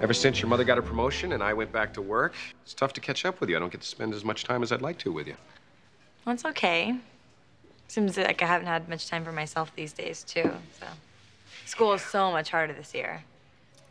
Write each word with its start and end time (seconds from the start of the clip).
Ever 0.00 0.14
since 0.14 0.40
your 0.40 0.48
mother 0.48 0.64
got 0.64 0.78
a 0.78 0.82
promotion 0.82 1.32
and 1.32 1.42
I 1.42 1.52
went 1.52 1.72
back 1.72 1.92
to 1.94 2.00
work, 2.02 2.32
it's 2.62 2.72
tough 2.72 2.94
to 2.94 3.00
catch 3.02 3.26
up 3.26 3.38
with 3.38 3.50
you. 3.50 3.56
I 3.56 3.60
don't 3.60 3.70
get 3.70 3.82
to 3.82 3.86
spend 3.86 4.14
as 4.14 4.24
much 4.24 4.44
time 4.44 4.62
as 4.62 4.72
I'd 4.72 4.80
like 4.80 4.96
to 5.00 5.12
with 5.12 5.26
you. 5.26 5.36
Well, 6.24 6.34
it's 6.34 6.44
okay. 6.46 6.96
Seems 7.88 8.16
like 8.16 8.40
I 8.40 8.46
haven't 8.46 8.66
had 8.66 8.88
much 8.88 9.08
time 9.08 9.24
for 9.24 9.32
myself 9.32 9.74
these 9.76 9.92
days, 9.92 10.22
too. 10.22 10.52
So, 10.78 10.86
school 11.66 11.92
is 11.92 12.02
so 12.02 12.30
much 12.30 12.50
harder 12.50 12.72
this 12.72 12.94
year. 12.94 13.22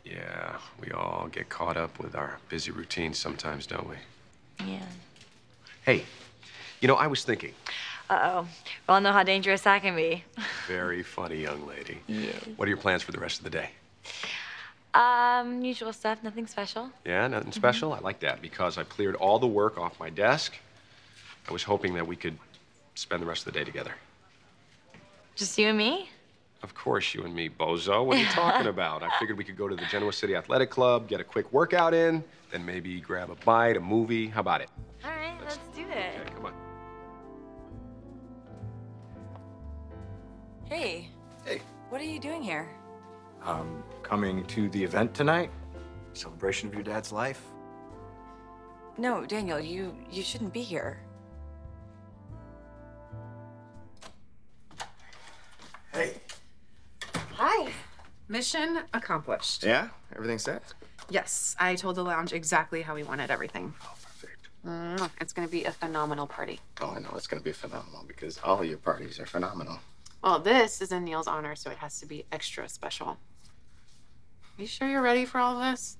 Yeah, 0.04 0.56
we 0.80 0.90
all 0.90 1.28
get 1.30 1.48
caught 1.48 1.76
up 1.76 2.00
with 2.00 2.16
our 2.16 2.38
busy 2.48 2.72
routines 2.72 3.18
sometimes, 3.18 3.66
don't 3.66 3.88
we? 3.88 3.96
Yeah. 4.66 4.80
Hey, 5.84 6.04
you 6.80 6.88
know, 6.88 6.96
I 6.96 7.06
was 7.06 7.22
thinking. 7.22 7.52
Uh 8.08 8.18
oh. 8.22 8.42
We 8.42 8.94
all 8.94 9.00
know 9.00 9.12
how 9.12 9.22
dangerous 9.22 9.60
that 9.62 9.82
can 9.82 9.94
be. 9.94 10.24
Very 10.66 11.04
funny 11.04 11.36
young 11.36 11.66
lady. 11.68 11.98
Yeah. 12.08 12.32
What 12.56 12.66
are 12.66 12.70
your 12.70 12.78
plans 12.78 13.02
for 13.02 13.12
the 13.12 13.20
rest 13.20 13.38
of 13.38 13.44
the 13.44 13.50
day? 13.50 13.70
Um, 14.94 15.62
usual 15.62 15.92
stuff, 15.92 16.22
nothing 16.22 16.46
special. 16.46 16.90
Yeah, 17.04 17.26
nothing 17.28 17.52
special? 17.52 17.92
I 17.92 18.00
like 18.00 18.20
that 18.20 18.42
because 18.42 18.76
I 18.76 18.82
cleared 18.84 19.14
all 19.16 19.38
the 19.38 19.46
work 19.46 19.78
off 19.78 19.98
my 20.00 20.10
desk. 20.10 20.56
I 21.48 21.52
was 21.52 21.62
hoping 21.62 21.94
that 21.94 22.06
we 22.06 22.16
could 22.16 22.36
spend 22.96 23.22
the 23.22 23.26
rest 23.26 23.46
of 23.46 23.52
the 23.52 23.58
day 23.58 23.64
together. 23.64 23.92
Just 25.36 25.56
you 25.58 25.68
and 25.68 25.78
me? 25.78 26.10
Of 26.62 26.74
course, 26.74 27.14
you 27.14 27.22
and 27.24 27.34
me, 27.34 27.48
bozo. 27.48 28.04
What 28.04 28.16
are 28.18 28.20
you 28.20 28.26
talking 28.26 28.66
about? 28.76 29.02
I 29.02 29.08
figured 29.18 29.38
we 29.38 29.44
could 29.44 29.56
go 29.56 29.68
to 29.68 29.76
the 29.76 29.86
Genoa 29.86 30.12
City 30.12 30.34
Athletic 30.34 30.70
Club, 30.70 31.08
get 31.08 31.20
a 31.20 31.24
quick 31.24 31.50
workout 31.52 31.94
in, 31.94 32.22
then 32.50 32.66
maybe 32.66 33.00
grab 33.00 33.30
a 33.30 33.36
bite, 33.36 33.76
a 33.76 33.80
movie. 33.80 34.26
How 34.28 34.40
about 34.40 34.60
it? 34.60 34.68
All 35.04 35.10
right, 35.10 35.34
let's 35.42 35.58
do 35.74 35.82
it. 35.82 36.20
Okay, 36.20 36.34
come 36.34 36.46
on. 36.46 36.54
Hey, 40.68 41.08
Hey. 41.44 41.60
what 41.88 42.00
are 42.00 42.04
you 42.04 42.20
doing 42.20 42.42
here? 42.42 42.68
Um, 43.44 43.82
coming 44.10 44.44
to 44.44 44.68
the 44.70 44.82
event 44.82 45.14
tonight? 45.14 45.52
Celebration 46.14 46.68
of 46.68 46.74
your 46.74 46.82
dad's 46.82 47.12
life? 47.12 47.40
No, 48.98 49.24
Daniel, 49.24 49.60
you 49.60 49.94
you 50.10 50.24
shouldn't 50.24 50.52
be 50.52 50.62
here. 50.62 50.98
Hey. 55.92 56.14
Hi. 57.34 57.70
Mission 58.28 58.80
accomplished. 58.92 59.62
Yeah? 59.62 59.88
Everything 60.16 60.38
set? 60.38 60.62
Yes, 61.08 61.54
I 61.60 61.76
told 61.76 61.94
the 61.94 62.02
lounge 62.02 62.32
exactly 62.32 62.82
how 62.82 62.96
we 62.96 63.04
wanted 63.04 63.30
everything. 63.30 63.72
Oh, 63.82 63.94
perfect. 64.02 64.48
Mwah. 64.66 65.10
It's 65.20 65.32
going 65.32 65.46
to 65.46 65.52
be 65.52 65.64
a 65.64 65.72
phenomenal 65.72 66.26
party. 66.26 66.58
Oh, 66.80 66.94
I 66.96 66.98
know 66.98 67.10
it's 67.14 67.28
gonna 67.28 67.42
be 67.42 67.52
phenomenal 67.52 68.04
because 68.08 68.40
all 68.42 68.60
of 68.60 68.66
your 68.66 68.78
parties 68.78 69.20
are 69.20 69.26
phenomenal. 69.26 69.78
Well, 70.22 70.40
this 70.40 70.82
is 70.82 70.90
in 70.90 71.04
Neil's 71.04 71.28
honor, 71.28 71.54
so 71.54 71.70
it 71.70 71.78
has 71.78 72.00
to 72.00 72.06
be 72.06 72.26
extra 72.32 72.68
special. 72.68 73.18
You 74.60 74.66
sure 74.66 74.86
you're 74.86 75.00
ready 75.00 75.24
for 75.24 75.38
all 75.38 75.58
of 75.58 75.72
this? 75.72 75.96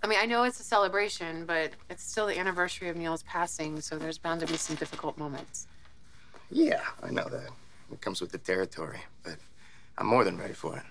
I 0.00 0.06
mean, 0.06 0.20
I 0.22 0.24
know 0.24 0.44
it's 0.44 0.60
a 0.60 0.62
celebration, 0.62 1.44
but 1.44 1.72
it's 1.90 2.04
still 2.04 2.28
the 2.28 2.38
anniversary 2.38 2.88
of 2.88 2.96
Neil's 2.96 3.24
passing, 3.24 3.80
so 3.80 3.98
there's 3.98 4.16
bound 4.16 4.40
to 4.42 4.46
be 4.46 4.56
some 4.56 4.76
difficult 4.76 5.18
moments. 5.18 5.66
Yeah, 6.52 6.82
I 7.02 7.10
know 7.10 7.28
that. 7.28 7.48
It 7.90 8.00
comes 8.00 8.20
with 8.20 8.30
the 8.30 8.38
territory, 8.38 9.00
but 9.24 9.38
I'm 9.98 10.06
more 10.06 10.22
than 10.22 10.38
ready 10.38 10.52
for 10.52 10.76
it. 10.76 10.84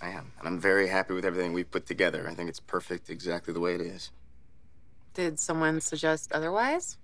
I 0.00 0.08
am. 0.08 0.32
And 0.38 0.48
I'm 0.48 0.58
very 0.58 0.88
happy 0.88 1.12
with 1.12 1.26
everything 1.26 1.52
we've 1.52 1.70
put 1.70 1.84
together. 1.84 2.26
I 2.26 2.34
think 2.34 2.48
it's 2.48 2.60
perfect 2.60 3.10
exactly 3.10 3.52
the 3.52 3.60
way 3.60 3.74
it 3.74 3.82
is. 3.82 4.10
Did 5.12 5.38
someone 5.38 5.82
suggest 5.82 6.32
otherwise? 6.32 6.96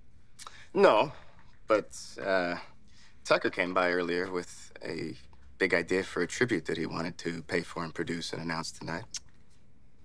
No, 0.72 1.12
but 1.66 1.94
uh, 2.24 2.56
Tucker 3.26 3.50
came 3.50 3.74
by 3.74 3.90
earlier 3.90 4.32
with 4.32 4.72
a 4.82 5.16
big 5.58 5.74
idea 5.74 6.02
for 6.04 6.22
a 6.22 6.26
tribute 6.26 6.64
that 6.66 6.78
he 6.78 6.86
wanted 6.86 7.18
to 7.18 7.42
pay 7.42 7.60
for 7.62 7.84
and 7.84 7.92
produce 7.92 8.32
and 8.32 8.40
announce 8.40 8.70
tonight. 8.70 9.04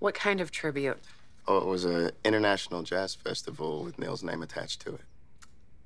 What 0.00 0.14
kind 0.14 0.40
of 0.40 0.50
tribute? 0.50 0.98
Oh, 1.46 1.58
it 1.58 1.66
was 1.66 1.84
an 1.84 2.10
international 2.24 2.82
jazz 2.82 3.14
festival 3.14 3.84
with 3.84 3.98
Neil's 3.98 4.22
name 4.22 4.42
attached 4.42 4.80
to 4.82 4.94
it. 4.94 5.00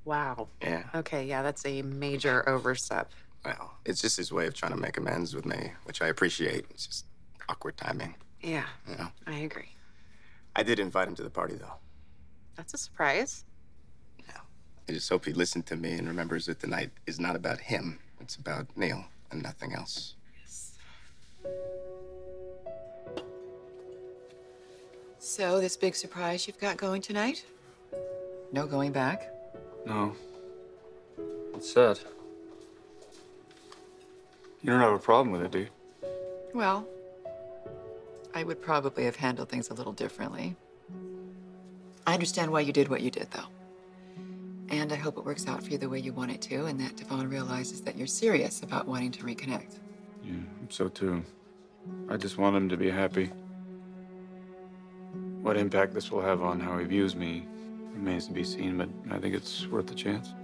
Wow. 0.05 0.49
Yeah. 0.63 0.85
Okay, 0.95 1.27
yeah, 1.27 1.43
that's 1.43 1.65
a 1.67 1.83
major 1.83 2.49
overstep. 2.49 3.11
Well, 3.45 3.75
it's 3.85 4.01
just 4.01 4.17
his 4.17 4.33
way 4.33 4.47
of 4.47 4.55
trying 4.55 4.73
to 4.73 4.79
make 4.79 4.97
amends 4.97 5.35
with 5.35 5.45
me, 5.45 5.73
which 5.85 6.01
I 6.01 6.09
appreciate. 6.09 6.65
It's 6.71 6.87
just 6.87 7.07
awkward 7.49 7.77
timing, 7.77 8.15
Yeah, 8.43 8.65
you 8.89 8.97
know. 8.97 9.09
I 9.27 9.39
agree. 9.39 9.71
I 10.57 10.63
did 10.63 10.79
invite 10.81 11.09
him 11.09 11.15
to 11.17 11.23
the 11.23 11.31
party, 11.31 11.55
though. 11.55 11.75
That's 12.57 12.75
a 12.75 12.79
surprise. 12.79 13.45
I 14.91 14.93
just 14.95 15.11
hope 15.11 15.27
he 15.27 15.35
listened 15.35 15.67
to 15.67 15.77
me 15.77 15.93
and 15.93 16.09
remembers 16.09 16.47
that 16.47 16.61
the 16.61 16.67
night 16.67 16.91
is 17.07 17.21
not 17.21 17.37
about 17.37 17.61
him. 17.61 17.99
It's 18.21 18.37
about 18.37 18.69
Neil 18.75 19.05
and 19.31 19.43
nothing 19.43 19.73
else. 19.75 20.15
Yes. 20.41 20.79
So, 25.19 25.61
this 25.61 25.77
big 25.77 25.95
surprise 25.95 26.47
you've 26.47 26.59
got 26.59 26.77
going 26.77 27.03
tonight? 27.03 27.45
No 28.53 28.67
going 28.67 28.93
back? 28.93 29.31
No. 29.85 30.15
It's 31.55 31.73
set. 31.73 32.01
You 34.63 34.71
don't 34.71 34.81
have 34.81 34.93
a 34.93 34.99
problem 34.99 35.33
with 35.33 35.43
it, 35.43 35.51
do 35.51 35.59
you? 35.61 35.69
Well, 36.55 36.87
I 38.35 38.43
would 38.43 38.63
probably 38.63 39.05
have 39.05 39.17
handled 39.17 39.49
things 39.49 39.71
a 39.71 39.75
little 39.75 39.93
differently. 39.93 40.57
I 42.07 42.15
understand 42.15 42.51
why 42.51 42.61
you 42.61 42.73
did 42.73 42.89
what 42.89 43.03
you 43.03 43.11
did, 43.11 43.31
though. 43.31 43.47
And 44.71 44.93
I 44.93 44.97
hope 44.97 45.17
it 45.17 45.25
works 45.25 45.49
out 45.49 45.63
for 45.63 45.71
you 45.71 45.79
the 45.79 45.89
way 45.89 45.99
you 45.99 46.13
want 46.13 46.31
it 46.31 46.43
to, 46.43 46.67
and 46.67 46.79
that 46.81 46.97
Devon 46.97 47.29
realizes 47.29 47.81
that 47.83 47.97
you're 47.97 48.07
serious 48.07 48.63
about 48.63 48.87
wanting 48.87 49.11
to 49.13 49.25
reconnect. 49.25 49.79
Yeah, 50.25 50.35
so 50.69 50.89
too. 50.89 51.25
I 52.09 52.17
just 52.17 52.37
want 52.37 52.55
him 52.55 52.69
to 52.69 52.77
be 52.77 52.91
happy. 52.91 53.31
What 55.43 55.57
impact 55.57 55.95
this 55.95 56.11
will 56.11 56.21
have 56.21 56.43
on 56.43 56.61
how 56.61 56.77
he 56.79 56.85
views 56.85 57.17
me 57.17 57.47
remains 57.95 58.27
to 58.27 58.33
be 58.33 58.45
seen, 58.45 58.77
but 58.77 58.89
I 59.11 59.19
think 59.19 59.35
it's 59.35 59.67
worth 59.67 59.87
the 59.87 59.95
chance. 59.95 60.35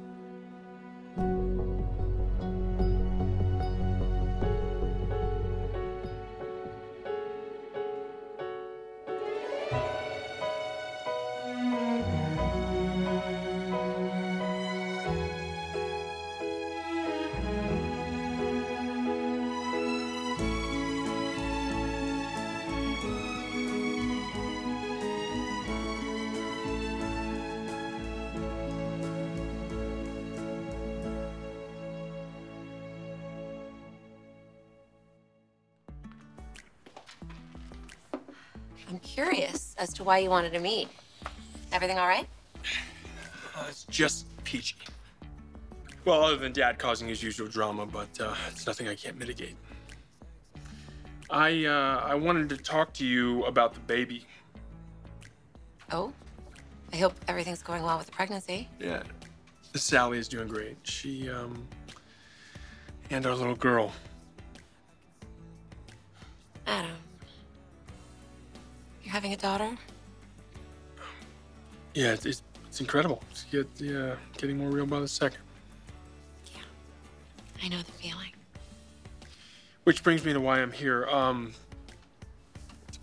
I'm 38.88 38.98
curious 39.00 39.74
as 39.78 39.92
to 39.94 40.04
why 40.04 40.18
you 40.18 40.30
wanted 40.30 40.52
to 40.52 40.60
meet. 40.60 40.88
Everything 41.72 41.98
all 41.98 42.06
right? 42.06 42.28
Uh, 43.56 43.66
it's 43.68 43.84
just 43.84 44.26
peachy. 44.44 44.76
Well, 46.04 46.22
other 46.22 46.36
than 46.36 46.52
Dad 46.52 46.78
causing 46.78 47.08
his 47.08 47.22
usual 47.22 47.48
drama, 47.48 47.86
but 47.86 48.08
uh, 48.20 48.34
it's 48.50 48.66
nothing 48.66 48.88
I 48.88 48.94
can't 48.94 49.18
mitigate. 49.18 49.56
I 51.30 51.64
uh, 51.64 52.02
I 52.04 52.14
wanted 52.14 52.48
to 52.50 52.56
talk 52.56 52.92
to 52.94 53.06
you 53.06 53.44
about 53.44 53.72
the 53.72 53.80
baby. 53.80 54.26
Oh, 55.90 56.12
I 56.92 56.96
hope 56.96 57.14
everything's 57.26 57.62
going 57.62 57.82
well 57.82 57.96
with 57.96 58.06
the 58.06 58.12
pregnancy. 58.12 58.68
Yeah, 58.78 59.02
Sally 59.74 60.18
is 60.18 60.28
doing 60.28 60.48
great. 60.48 60.76
She 60.82 61.30
um 61.30 61.66
and 63.10 63.24
our 63.26 63.34
little 63.34 63.56
girl. 63.56 63.92
Adam, 66.66 66.90
you're 69.04 69.12
having 69.12 69.32
a 69.32 69.36
daughter? 69.36 69.76
Yeah, 71.94 72.12
it's 72.12 72.26
it's, 72.26 72.42
it's 72.66 72.80
incredible. 72.80 73.22
It's 73.30 73.44
get, 73.44 73.68
yeah, 73.78 74.16
getting 74.36 74.58
more 74.58 74.70
real 74.70 74.86
by 74.86 75.00
the 75.00 75.08
second. 75.08 75.40
Yeah, 76.46 76.62
I 77.62 77.68
know 77.68 77.78
the 77.78 77.92
feeling. 77.92 78.32
Which 79.84 80.02
brings 80.02 80.24
me 80.24 80.32
to 80.32 80.40
why 80.40 80.60
I'm 80.60 80.72
here. 80.72 81.06
Um, 81.08 81.52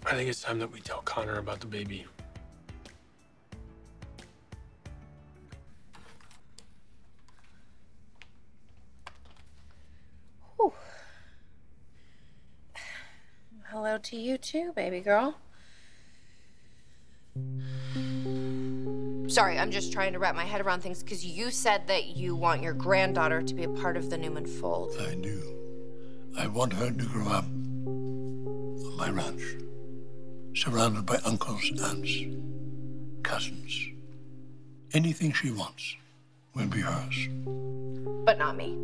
I 0.06 0.16
think 0.16 0.30
it's 0.30 0.42
time 0.42 0.60
that 0.60 0.72
we 0.72 0.82
tell 0.82 1.02
Connor 1.04 1.38
about 1.38 1.60
the 1.60 1.68
baby. 1.68 2.06
Hello 13.70 13.98
to 13.98 14.18
you 14.18 14.38
too, 14.38 14.74
baby 14.76 15.00
girl. 15.00 15.38
Sorry, 19.32 19.58
I'm 19.58 19.72
just 19.72 19.94
trying 19.94 20.12
to 20.12 20.20
wrap 20.20 20.36
my 20.36 20.44
head 20.44 20.60
around 20.60 20.82
things 20.82 21.02
because 21.02 21.26
you 21.26 21.52
said 21.52 21.88
that 21.88 22.18
you 22.18 22.36
want 22.36 22.62
your 22.62 22.74
granddaughter 22.74 23.42
to 23.42 23.54
be 23.54 23.64
a 23.64 23.70
part 23.70 23.96
of 23.96 24.10
the 24.10 24.18
Newman 24.18 24.46
fold. 24.46 24.94
I 25.00 25.16
do. 25.16 25.42
I 26.38 26.48
want 26.48 26.74
her 26.74 26.92
to 26.92 27.06
grow 27.06 27.28
up 27.30 27.46
on 27.46 28.98
my 28.98 29.10
ranch. 29.10 29.42
surrounded 30.54 31.06
by 31.06 31.18
uncles, 31.24 31.72
aunts, 31.82 32.12
cousins. 33.24 33.88
Anything 34.92 35.32
she 35.32 35.50
wants 35.50 35.96
will 36.54 36.68
be 36.68 36.82
hers. 36.82 37.30
But 38.26 38.38
not 38.38 38.58
me. 38.58 38.78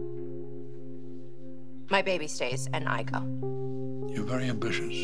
My 1.90 2.02
baby 2.02 2.28
stays 2.30 2.70
and 2.72 2.88
I 2.88 3.04
go. 3.04 3.20
You're 4.14 4.24
very 4.24 4.48
ambitious. 4.48 4.96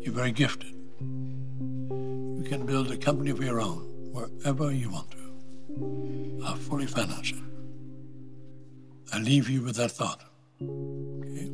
You're 0.00 0.14
very 0.14 0.32
gifted. 0.32 0.74
You 1.00 2.46
can 2.48 2.64
build 2.64 2.90
a 2.90 2.96
company 2.96 3.30
of 3.30 3.44
your 3.44 3.60
own 3.60 3.95
wherever 4.16 4.72
you 4.72 4.88
want 4.90 5.10
to. 5.10 6.42
I'll 6.44 6.56
fully 6.56 6.86
finance 6.86 7.32
it. 7.32 7.42
I 9.12 9.18
leave 9.18 9.48
you 9.50 9.60
with 9.62 9.76
that 9.76 9.92
thought. 9.92 10.22
Okay? 10.62 11.50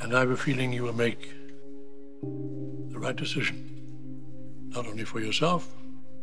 And 0.00 0.16
I 0.16 0.20
have 0.20 0.30
a 0.30 0.36
feeling 0.36 0.72
you 0.72 0.82
will 0.82 0.92
make 0.92 1.30
the 2.22 2.98
right 2.98 3.14
decision. 3.14 3.58
Not 4.74 4.86
only 4.86 5.04
for 5.04 5.20
yourself, 5.20 5.68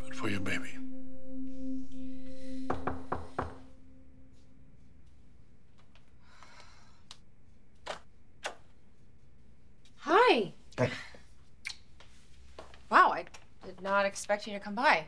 but 0.02 0.14
for 0.14 0.30
your 0.30 0.42
baby. 0.42 0.72
Hi. 9.98 10.54
Wow, 12.92 13.12
I 13.12 13.26
did 14.16 14.20
not 14.20 14.36
expect 14.36 14.48
you 14.48 14.54
to 14.54 14.60
come 14.60 14.76
by. 14.76 15.06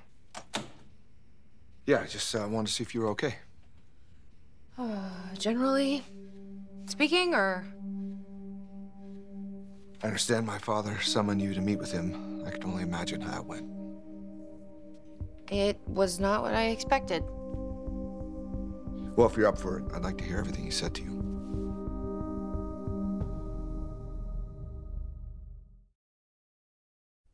Yeah, 1.86 2.02
I 2.02 2.08
just 2.08 2.36
uh, 2.36 2.46
wanted 2.50 2.68
to 2.68 2.74
see 2.74 2.84
if 2.84 2.94
you 2.94 3.02
were 3.02 3.10
okay. 3.10 3.36
Uh, 4.78 5.10
generally 5.38 6.04
speaking, 6.88 7.34
or 7.34 7.66
I 10.04 10.08
understand 10.08 10.46
my 10.46 10.58
father 10.60 11.00
summoned 11.02 11.42
you 11.42 11.54
to 11.54 11.62
meet 11.62 11.80
with 11.80 11.92
him. 11.92 12.44
I 12.46 12.52
can 12.52 12.64
only 12.66 12.84
imagine 12.84 13.22
how 13.22 13.40
it 13.40 13.46
went. 13.46 13.66
it 15.50 15.80
was 15.88 16.20
not 16.20 16.42
what 16.44 16.54
I 16.54 16.66
expected. 16.68 17.24
Well, 19.16 19.28
if 19.28 19.38
you're 19.38 19.48
up 19.48 19.58
for 19.58 19.80
it, 19.80 19.86
I'd 19.96 20.04
like 20.04 20.18
to 20.18 20.24
hear 20.24 20.38
everything 20.38 20.66
he 20.66 20.72
said 20.72 20.94
to 20.96 21.02
you. 21.02 21.17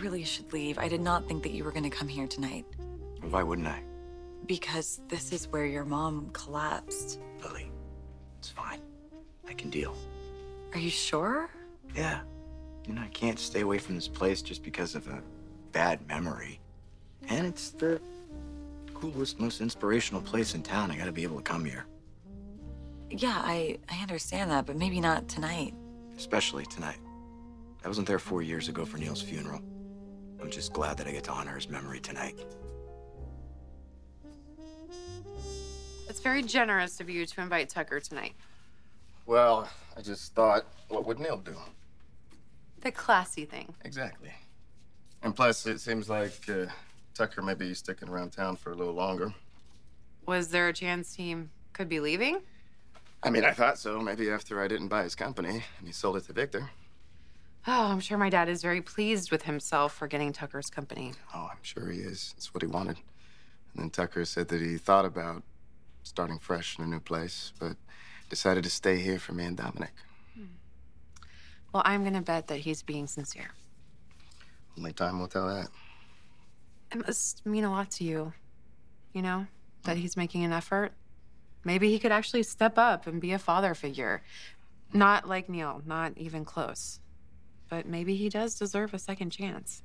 Really 0.00 0.24
should 0.24 0.52
leave. 0.52 0.78
I 0.78 0.88
did 0.88 1.00
not 1.00 1.26
think 1.28 1.42
that 1.42 1.50
you 1.52 1.64
were 1.64 1.72
going 1.72 1.84
to 1.84 1.90
come 1.90 2.08
here 2.08 2.26
tonight 2.26 2.64
Why 3.28 3.42
wouldn't 3.42 3.68
I? 3.68 3.82
because 4.46 5.00
this 5.08 5.30
is 5.32 5.46
where 5.48 5.66
your 5.66 5.84
mom 5.84 6.30
collapsed. 6.32 7.20
Lily, 7.44 7.70
it's 8.38 8.48
fine. 8.48 8.80
I 9.48 9.52
can 9.52 9.70
deal. 9.70 9.94
Are 10.72 10.78
you 10.80 10.90
sure? 10.90 11.50
Yeah. 11.94 12.20
You 12.88 12.94
know, 12.94 13.02
I 13.02 13.08
can't 13.08 13.38
stay 13.38 13.60
away 13.60 13.78
from 13.78 13.94
this 13.94 14.08
place 14.08 14.42
just 14.42 14.64
because 14.64 14.94
of 14.96 15.06
a 15.08 15.22
bad 15.72 16.04
memory. 16.08 16.58
And 17.28 17.46
it's 17.46 17.70
the 17.70 18.00
coolest, 18.94 19.38
most 19.38 19.60
inspirational 19.60 20.20
place 20.22 20.54
in 20.54 20.62
town. 20.62 20.90
I 20.90 20.96
gotta 20.96 21.12
be 21.12 21.22
able 21.22 21.36
to 21.36 21.42
come 21.42 21.64
here, 21.64 21.84
Yeah, 23.10 23.34
I, 23.44 23.78
I 23.88 24.00
understand 24.02 24.50
that, 24.50 24.66
but 24.66 24.74
maybe 24.76 25.00
not 25.00 25.28
tonight. 25.28 25.74
especially 26.16 26.64
tonight. 26.66 26.98
I 27.84 27.88
wasn't 27.88 28.08
there 28.08 28.18
four 28.18 28.42
years 28.42 28.68
ago 28.68 28.84
for 28.84 28.98
Neil's 28.98 29.22
funeral. 29.22 29.60
I'm 30.40 30.50
just 30.50 30.72
glad 30.72 30.96
that 30.98 31.06
I 31.06 31.12
get 31.12 31.24
to 31.24 31.32
honor 31.32 31.54
his 31.54 31.68
memory 31.68 32.00
tonight. 32.00 32.38
It's 36.08 36.20
very 36.20 36.42
generous 36.42 37.00
of 37.00 37.08
you 37.08 37.24
to 37.26 37.40
invite 37.40 37.68
Tucker 37.68 38.00
tonight. 38.00 38.32
Well, 39.26 39.68
I 39.96 40.00
just 40.00 40.34
thought, 40.34 40.64
what 40.88 41.06
would 41.06 41.20
Neil 41.20 41.36
do? 41.36 41.54
The 42.80 42.90
classy 42.90 43.44
thing. 43.44 43.74
Exactly. 43.84 44.32
And 45.22 45.36
plus, 45.36 45.66
it 45.66 45.80
seems 45.80 46.08
like 46.08 46.32
uh, 46.48 46.66
Tucker 47.14 47.42
may 47.42 47.54
be 47.54 47.74
sticking 47.74 48.08
around 48.08 48.30
town 48.30 48.56
for 48.56 48.72
a 48.72 48.74
little 48.74 48.94
longer. 48.94 49.32
Was 50.26 50.48
there 50.48 50.68
a 50.68 50.72
chance 50.72 51.14
he 51.14 51.36
could 51.72 51.88
be 51.88 52.00
leaving? 52.00 52.40
I 53.22 53.30
mean, 53.30 53.44
I 53.44 53.52
thought 53.52 53.78
so. 53.78 54.00
Maybe 54.00 54.30
after 54.30 54.62
I 54.62 54.68
didn't 54.68 54.88
buy 54.88 55.02
his 55.02 55.14
company 55.14 55.62
and 55.78 55.86
he 55.86 55.92
sold 55.92 56.16
it 56.16 56.24
to 56.24 56.32
Victor. 56.32 56.70
Oh, 57.66 57.88
I'm 57.88 58.00
sure 58.00 58.16
my 58.16 58.30
dad 58.30 58.48
is 58.48 58.62
very 58.62 58.80
pleased 58.80 59.30
with 59.30 59.42
himself 59.42 59.94
for 59.94 60.08
getting 60.08 60.32
Tucker's 60.32 60.70
company. 60.70 61.12
Oh, 61.34 61.48
I'm 61.50 61.62
sure 61.62 61.90
he 61.90 62.00
is. 62.00 62.34
It's 62.36 62.54
what 62.54 62.62
he 62.62 62.66
wanted. 62.66 62.96
And 63.74 63.84
then 63.84 63.90
Tucker 63.90 64.24
said 64.24 64.48
that 64.48 64.60
he 64.60 64.78
thought 64.78 65.04
about 65.04 65.42
starting 66.02 66.38
fresh 66.38 66.78
in 66.78 66.84
a 66.84 66.88
new 66.88 67.00
place, 67.00 67.52
but 67.60 67.76
decided 68.30 68.64
to 68.64 68.70
stay 68.70 68.98
here 68.98 69.18
for 69.18 69.32
me 69.32 69.44
and 69.44 69.56
Dominic. 69.56 69.92
Hmm. 70.34 70.44
Well, 71.72 71.82
I'm 71.84 72.02
gonna 72.02 72.22
bet 72.22 72.46
that 72.48 72.60
he's 72.60 72.82
being 72.82 73.06
sincere. 73.06 73.50
Only 74.78 74.92
time 74.92 75.20
will 75.20 75.28
tell 75.28 75.48
that. 75.48 75.68
It 76.92 77.06
must 77.06 77.44
mean 77.44 77.64
a 77.64 77.70
lot 77.70 77.90
to 77.92 78.04
you, 78.04 78.32
you 79.12 79.20
know, 79.20 79.46
that 79.82 79.96
hmm. 79.96 80.02
he's 80.02 80.16
making 80.16 80.44
an 80.44 80.52
effort. 80.52 80.92
Maybe 81.62 81.90
he 81.90 81.98
could 81.98 82.12
actually 82.12 82.44
step 82.44 82.78
up 82.78 83.06
and 83.06 83.20
be 83.20 83.32
a 83.32 83.38
father 83.38 83.74
figure. 83.74 84.22
Not 84.94 85.28
like 85.28 85.48
Neil, 85.48 85.82
not 85.84 86.16
even 86.16 86.44
close. 86.44 86.99
But 87.70 87.86
maybe 87.86 88.16
he 88.16 88.28
does 88.28 88.56
deserve 88.56 88.92
a 88.92 88.98
second 88.98 89.30
chance. 89.30 89.82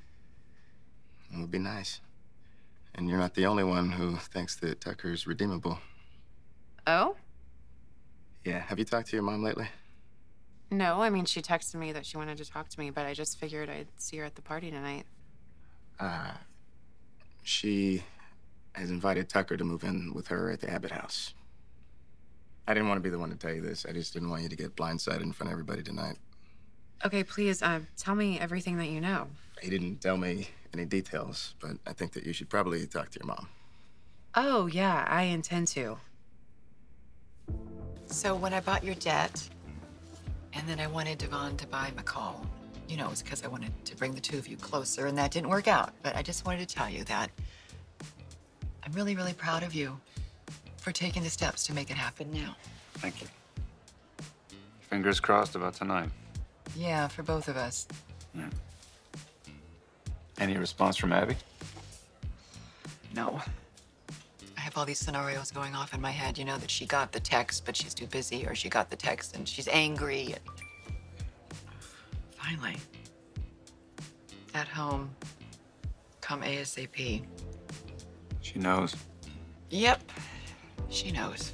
It 1.32 1.40
would 1.40 1.52
be 1.52 1.60
nice. 1.60 2.02
And 2.96 3.08
you're 3.08 3.20
not 3.20 3.36
the 3.36 3.46
only 3.46 3.64
one 3.64 3.92
who 3.92 4.16
thinks 4.18 4.56
that 4.58 4.82
Tucker's 4.82 5.28
redeemable. 5.28 5.80
Oh? 6.88 7.16
Yeah. 8.44 8.60
Have 8.60 8.80
you 8.80 8.86
talked 8.86 9.10
to 9.10 9.16
your 9.16 9.24
mom 9.24 9.44
lately? 9.44 9.68
No, 10.72 11.02
I 11.02 11.10
mean, 11.10 11.26
she 11.26 11.42
texted 11.42 11.76
me 11.76 11.92
that 11.92 12.06
she 12.06 12.18
wanted 12.18 12.38
to 12.40 12.46
talk 12.46 12.70
to 12.70 12.80
me, 12.80 12.90
but 12.90 13.06
I 13.06 13.14
just 13.14 13.40
figured 13.40 13.70
I'd 13.70 13.88
see 13.98 14.18
her 14.18 14.26
at 14.26 14.36
the 14.36 14.42
party 14.42 14.72
tonight. 14.72 15.06
Uh, 16.00 16.32
she 17.44 18.04
has 18.74 18.90
invited 18.90 19.30
Tucker 19.30 19.58
to 19.58 19.64
move 19.64 19.84
in 19.84 20.12
with 20.14 20.28
her 20.28 20.52
at 20.52 20.62
the 20.62 20.70
Abbott 20.70 20.92
house. 20.92 21.34
I 22.68 22.74
didn't 22.74 22.90
want 22.90 22.98
to 22.98 23.04
be 23.04 23.12
the 23.12 23.20
one 23.20 23.30
to 23.30 23.36
tell 23.36 23.54
you 23.54 23.62
this. 23.62 23.86
I 23.88 23.92
just 23.92 24.14
didn't 24.14 24.30
want 24.30 24.42
you 24.42 24.50
to 24.50 24.56
get 24.56 24.76
blindsided 24.76 25.22
in 25.22 25.32
front 25.32 25.50
of 25.50 25.52
everybody 25.52 25.84
tonight. 25.84 26.18
Okay, 27.04 27.24
please, 27.24 27.62
uh, 27.62 27.82
tell 27.98 28.16
me 28.16 28.40
everything 28.40 28.78
that 28.78 28.88
you 28.88 29.02
know. 29.02 29.28
He 29.62 29.70
didn't 29.70 30.02
tell 30.02 30.18
me 30.18 30.48
any 30.74 30.86
details, 30.86 31.56
but 31.60 31.72
I 31.86 31.94
think 31.94 32.14
that 32.14 32.26
you 32.26 32.34
should 32.34 32.50
probably 32.50 32.86
talk 32.88 33.10
to 33.12 33.20
your 33.20 33.28
mom. 33.28 33.48
Oh, 34.36 34.68
yeah, 34.68 35.06
I 35.08 35.24
intend 35.24 35.68
to. 35.70 35.98
So 38.08 38.36
when 38.36 38.54
I 38.54 38.60
bought 38.60 38.84
your 38.84 38.96
debt, 38.96 39.50
and 40.54 40.68
then 40.68 40.80
I 40.80 40.88
wanted 40.88 41.18
Devon 41.18 41.58
to 41.58 41.68
buy 41.68 41.92
McCall, 41.96 42.46
you 42.88 42.98
know, 42.98 43.08
it 43.08 43.10
was 43.10 43.22
because 43.22 43.44
I 43.44 43.48
wanted 43.48 43.72
to 43.86 43.96
bring 43.96 44.14
the 44.14 44.22
two 44.22 44.38
of 44.38 44.48
you 44.48 44.58
closer, 44.58 45.08
and 45.08 45.18
that 45.18 45.32
didn't 45.32 45.50
work 45.50 45.68
out. 45.68 45.94
But 46.04 46.16
I 46.16 46.22
just 46.22 46.46
wanted 46.46 46.68
to 46.68 46.76
tell 46.76 46.90
you 46.90 47.04
that 47.06 47.30
I'm 48.84 48.92
really, 48.92 49.16
really 49.16 49.34
proud 49.34 49.64
of 49.64 49.74
you 49.74 50.00
for 50.78 50.92
taking 50.92 51.24
the 51.24 51.30
steps 51.30 51.66
to 51.68 51.74
make 51.74 51.90
it 51.90 51.98
happen 51.98 52.32
now. 52.32 52.56
Thank 52.96 53.22
you. 53.22 53.28
Fingers 54.82 55.20
crossed 55.20 55.56
about 55.56 55.74
tonight. 55.74 56.10
Yeah, 56.76 57.08
for 57.08 57.24
both 57.24 57.48
of 57.48 57.58
us. 57.58 57.88
Hmm. 58.36 58.50
Any 60.38 60.58
response 60.58 60.98
from 60.98 61.14
Abby? 61.14 61.36
No. 63.16 63.40
I 64.58 64.60
have 64.60 64.78
all 64.78 64.86
these 64.86 65.00
scenarios 65.00 65.52
going 65.52 65.74
off 65.74 65.94
in 65.94 66.02
my 66.02 66.12
head, 66.12 66.38
you 66.38 66.44
know, 66.44 66.58
that 66.58 66.70
she 66.70 66.86
got 66.86 67.12
the 67.14 67.20
text, 67.20 67.66
but 67.66 67.76
she's 67.76 67.94
too 67.94 68.08
busy, 68.08 68.46
or 68.46 68.54
she 68.56 68.68
got 68.68 68.90
the 68.90 68.96
text 68.96 69.36
and 69.36 69.48
she's 69.48 69.70
angry. 69.70 70.36
Finally, 72.32 72.76
at 74.54 74.68
home, 74.68 75.10
come 76.20 76.42
ASAP. 76.42 77.24
She 78.42 78.60
knows. 78.60 78.96
Yep, 79.70 80.02
she 80.90 81.12
knows. 81.12 81.54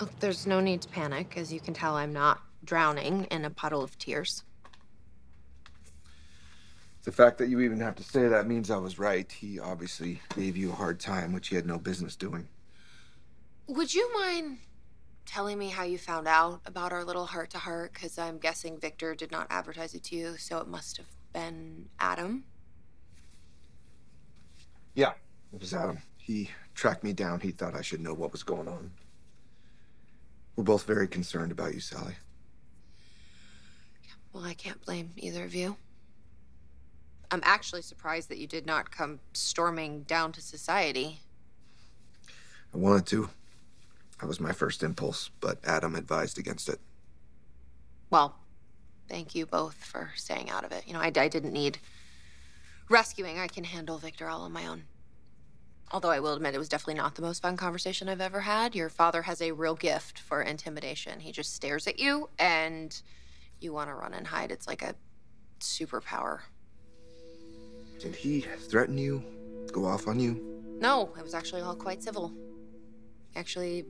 Look, 0.00 0.10
Oh, 0.12 0.16
there's 0.20 0.46
no 0.46 0.60
need 0.60 0.82
to 0.82 0.88
panic. 0.88 1.36
As 1.36 1.52
you 1.52 1.60
can 1.60 1.74
tell, 1.74 1.94
I'm 1.94 2.12
not 2.12 2.40
drowning 2.64 3.24
in 3.24 3.44
a 3.44 3.50
puddle 3.50 3.82
of 3.82 3.96
tears. 3.98 4.42
The 7.04 7.12
fact 7.12 7.38
that 7.38 7.48
you 7.48 7.60
even 7.60 7.80
have 7.80 7.94
to 7.96 8.02
say 8.02 8.28
that 8.28 8.46
means 8.46 8.70
I 8.70 8.78
was 8.78 8.98
right. 8.98 9.30
He 9.30 9.58
obviously 9.60 10.20
gave 10.34 10.56
you 10.56 10.72
a 10.72 10.74
hard 10.74 10.98
time, 10.98 11.32
which 11.32 11.48
he 11.48 11.54
had 11.56 11.66
no 11.66 11.78
business 11.78 12.16
doing. 12.16 12.48
Would 13.66 13.94
you 13.94 14.10
mind 14.14 14.58
telling 15.26 15.58
me 15.58 15.68
how 15.68 15.84
you 15.84 15.98
found 15.98 16.26
out 16.26 16.60
about 16.64 16.92
our 16.92 17.04
little 17.04 17.26
heart 17.26 17.50
to 17.50 17.58
heart? 17.58 17.92
Because 17.92 18.18
I'm 18.18 18.38
guessing 18.38 18.80
Victor 18.80 19.14
did 19.14 19.30
not 19.30 19.46
advertise 19.50 19.94
it 19.94 20.02
to 20.04 20.16
you, 20.16 20.36
so 20.38 20.58
it 20.58 20.66
must 20.66 20.96
have 20.96 21.06
been 21.34 21.88
Adam. 22.00 22.44
Yeah, 24.94 25.12
it 25.52 25.60
was 25.60 25.74
Adam. 25.74 25.98
He 26.16 26.50
tracked 26.74 27.04
me 27.04 27.12
down. 27.12 27.40
He 27.40 27.50
thought 27.50 27.74
I 27.74 27.82
should 27.82 28.00
know 28.00 28.14
what 28.14 28.32
was 28.32 28.42
going 28.42 28.66
on. 28.66 28.90
We're 30.56 30.64
both 30.64 30.84
very 30.84 31.08
concerned 31.08 31.52
about 31.52 31.74
you, 31.74 31.80
Sally. 31.80 32.14
Well, 34.32 34.44
I 34.44 34.54
can't 34.54 34.84
blame 34.84 35.12
either 35.16 35.44
of 35.44 35.54
you. 35.54 35.76
I'm 37.30 37.40
actually 37.44 37.82
surprised 37.82 38.28
that 38.28 38.38
you 38.38 38.46
did 38.46 38.66
not 38.66 38.90
come 38.90 39.20
storming 39.32 40.02
down 40.02 40.32
to 40.32 40.40
society. 40.40 41.20
I 42.72 42.76
wanted 42.76 43.06
to. 43.06 43.30
That 44.20 44.26
was 44.26 44.40
my 44.40 44.52
first 44.52 44.82
impulse, 44.82 45.30
but 45.40 45.58
Adam 45.64 45.94
advised 45.94 46.38
against 46.38 46.68
it. 46.68 46.80
Well, 48.10 48.36
thank 49.08 49.34
you 49.34 49.46
both 49.46 49.74
for 49.74 50.10
staying 50.14 50.50
out 50.50 50.64
of 50.64 50.72
it. 50.72 50.84
You 50.86 50.92
know, 50.92 51.00
I, 51.00 51.12
I 51.16 51.28
didn't 51.28 51.52
need 51.52 51.78
rescuing. 52.88 53.38
I 53.38 53.48
can 53.48 53.64
handle 53.64 53.98
Victor 53.98 54.28
all 54.28 54.42
on 54.42 54.52
my 54.52 54.66
own. 54.66 54.84
Although 55.94 56.10
I 56.10 56.18
will 56.18 56.34
admit 56.34 56.56
it 56.56 56.58
was 56.58 56.68
definitely 56.68 56.94
not 56.94 57.14
the 57.14 57.22
most 57.22 57.40
fun 57.40 57.56
conversation 57.56 58.08
I've 58.08 58.20
ever 58.20 58.40
had. 58.40 58.74
Your 58.74 58.88
father 58.88 59.22
has 59.22 59.40
a 59.40 59.52
real 59.52 59.76
gift 59.76 60.18
for 60.18 60.42
intimidation. 60.42 61.20
He 61.20 61.30
just 61.30 61.54
stares 61.54 61.86
at 61.86 62.00
you 62.00 62.28
and 62.36 63.00
you 63.60 63.72
want 63.72 63.88
to 63.90 63.94
run 63.94 64.12
and 64.12 64.26
hide. 64.26 64.50
It's 64.50 64.66
like 64.66 64.82
a 64.82 64.96
superpower. 65.60 66.40
Did 68.00 68.16
he 68.16 68.40
threaten 68.40 68.98
you? 68.98 69.22
Go 69.70 69.84
off 69.84 70.08
on 70.08 70.18
you? 70.18 70.64
No, 70.80 71.12
it 71.16 71.22
was 71.22 71.32
actually 71.32 71.62
all 71.62 71.76
quite 71.76 72.02
civil. 72.02 72.32
He 73.30 73.38
actually 73.38 73.84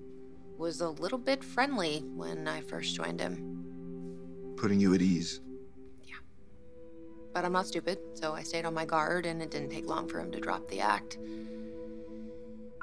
was 0.58 0.82
a 0.82 0.90
little 0.90 1.16
bit 1.16 1.42
friendly 1.42 2.00
when 2.00 2.46
I 2.46 2.60
first 2.60 2.94
joined 2.94 3.18
him. 3.18 4.54
Putting 4.58 4.78
you 4.78 4.92
at 4.92 5.00
ease? 5.00 5.40
Yeah. 6.02 6.16
But 7.32 7.46
I'm 7.46 7.52
not 7.52 7.66
stupid, 7.66 7.98
so 8.12 8.34
I 8.34 8.42
stayed 8.42 8.66
on 8.66 8.74
my 8.74 8.84
guard, 8.84 9.24
and 9.24 9.40
it 9.40 9.50
didn't 9.50 9.70
take 9.70 9.86
long 9.86 10.06
for 10.06 10.20
him 10.20 10.30
to 10.32 10.38
drop 10.38 10.68
the 10.68 10.80
act. 10.80 11.16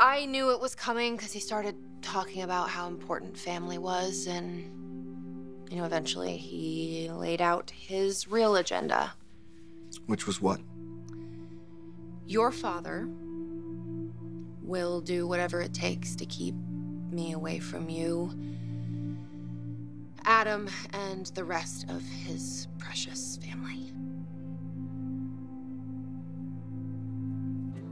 I 0.01 0.25
knew 0.25 0.50
it 0.50 0.60
was 0.60 0.74
coming 0.74 1.15
because 1.15 1.31
he 1.31 1.39
started 1.39 1.75
talking 2.01 2.41
about 2.41 2.70
how 2.70 2.88
important 2.88 3.38
family 3.38 3.77
was, 3.77 4.25
and, 4.25 5.70
you 5.70 5.77
know, 5.77 5.86
eventually 5.86 6.38
he 6.38 7.08
laid 7.12 7.39
out 7.39 7.70
his 7.70 8.27
real 8.27 8.55
agenda. 8.55 9.13
Which 10.08 10.25
was 10.25 10.41
what? 10.41 10.60
Your 12.25 12.51
father 12.51 13.08
will 14.63 15.01
do 15.01 15.27
whatever 15.27 15.62
it 15.62 15.75
takes 15.75 16.15
to 16.15 16.25
keep 16.25 16.55
me 17.12 17.34
away 17.34 17.60
from 17.60 17.88
you, 17.88 18.34
Adam, 20.25 20.67
and 20.93 21.27
the 21.27 21.43
rest 21.43 21.86
of 21.89 22.01
his 22.01 22.67
precious 22.79 23.38
family. 23.38 23.90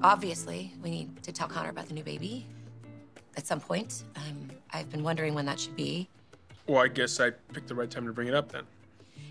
Obviously, 0.02 0.74
we 0.82 0.90
need 0.90 1.24
to 1.24 1.32
tell 1.32 1.48
Connor 1.48 1.70
about 1.70 1.88
the 1.88 1.94
new 1.94 2.04
baby 2.04 2.48
at 3.36 3.46
some 3.46 3.60
point. 3.60 4.04
Um, 4.16 4.50
I've 4.72 4.90
been 4.90 5.04
wondering 5.04 5.34
when 5.34 5.46
that 5.46 5.60
should 5.60 5.76
be. 5.76 6.10
Well, 6.68 6.82
I 6.82 6.88
guess 6.88 7.20
I 7.20 7.32
picked 7.54 7.68
the 7.68 7.76
right 7.76 7.90
time 7.90 8.06
to 8.06 8.14
bring 8.14 8.28
it 8.28 8.34
up 8.34 8.52
then. 8.52 8.64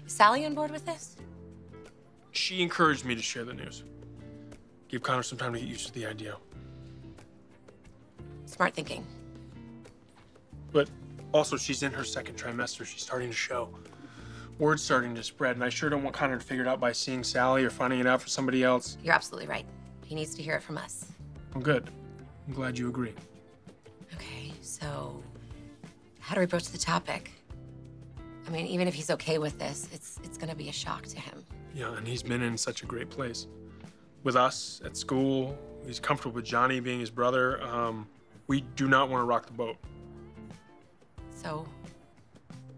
Is 0.06 0.12
Sally 0.12 0.44
on 0.44 0.54
board 0.54 0.70
with 0.70 0.84
this? 0.84 1.16
She 2.32 2.62
encouraged 2.62 3.04
me 3.04 3.14
to 3.14 3.22
share 3.22 3.44
the 3.44 3.54
news. 3.54 3.84
Give 4.88 5.02
Connor 5.02 5.22
some 5.22 5.38
time 5.38 5.54
to 5.54 5.58
get 5.58 5.68
used 5.68 5.86
to 5.86 5.92
the 5.92 6.06
idea. 6.06 6.36
Smart 8.44 8.74
thinking. 8.74 9.06
But 10.72 10.90
also, 11.32 11.56
she's 11.56 11.82
in 11.82 11.92
her 11.92 12.04
second 12.04 12.36
trimester. 12.36 12.84
She's 12.84 13.02
starting 13.02 13.28
to 13.28 13.36
show. 13.36 13.70
Word's 14.58 14.82
starting 14.82 15.14
to 15.14 15.22
spread, 15.22 15.56
and 15.56 15.64
I 15.64 15.68
sure 15.68 15.88
don't 15.88 16.02
want 16.02 16.16
Connor 16.16 16.38
to 16.38 16.44
figure 16.44 16.64
it 16.64 16.68
out 16.68 16.80
by 16.80 16.92
seeing 16.92 17.22
Sally 17.22 17.64
or 17.64 17.70
finding 17.70 18.00
it 18.00 18.06
out 18.06 18.20
for 18.20 18.28
somebody 18.28 18.64
else. 18.64 18.98
You're 19.02 19.14
absolutely 19.14 19.48
right. 19.48 19.64
He 20.08 20.14
needs 20.14 20.34
to 20.36 20.42
hear 20.42 20.54
it 20.54 20.62
from 20.62 20.78
us. 20.78 21.04
Well, 21.52 21.62
good. 21.62 21.90
I'm 22.46 22.54
glad 22.54 22.78
you 22.78 22.88
agree. 22.88 23.12
Okay, 24.14 24.54
so 24.62 25.22
how 26.18 26.34
do 26.34 26.40
we 26.40 26.46
broach 26.46 26.68
the 26.70 26.78
topic? 26.78 27.30
I 28.46 28.50
mean, 28.50 28.64
even 28.64 28.88
if 28.88 28.94
he's 28.94 29.10
okay 29.10 29.36
with 29.36 29.58
this, 29.58 29.86
it's 29.92 30.18
it's 30.24 30.38
gonna 30.38 30.54
be 30.54 30.70
a 30.70 30.72
shock 30.72 31.04
to 31.08 31.20
him. 31.20 31.44
Yeah, 31.74 31.94
and 31.94 32.08
he's 32.08 32.22
been 32.22 32.40
in 32.40 32.56
such 32.56 32.82
a 32.82 32.86
great 32.86 33.10
place. 33.10 33.48
With 34.22 34.34
us 34.34 34.80
at 34.82 34.96
school, 34.96 35.58
he's 35.86 36.00
comfortable 36.00 36.36
with 36.36 36.46
Johnny 36.46 36.80
being 36.80 37.00
his 37.00 37.10
brother. 37.10 37.62
Um, 37.62 38.06
we 38.46 38.62
do 38.76 38.88
not 38.88 39.10
want 39.10 39.20
to 39.20 39.26
rock 39.26 39.44
the 39.44 39.52
boat. 39.52 39.76
So, 41.36 41.66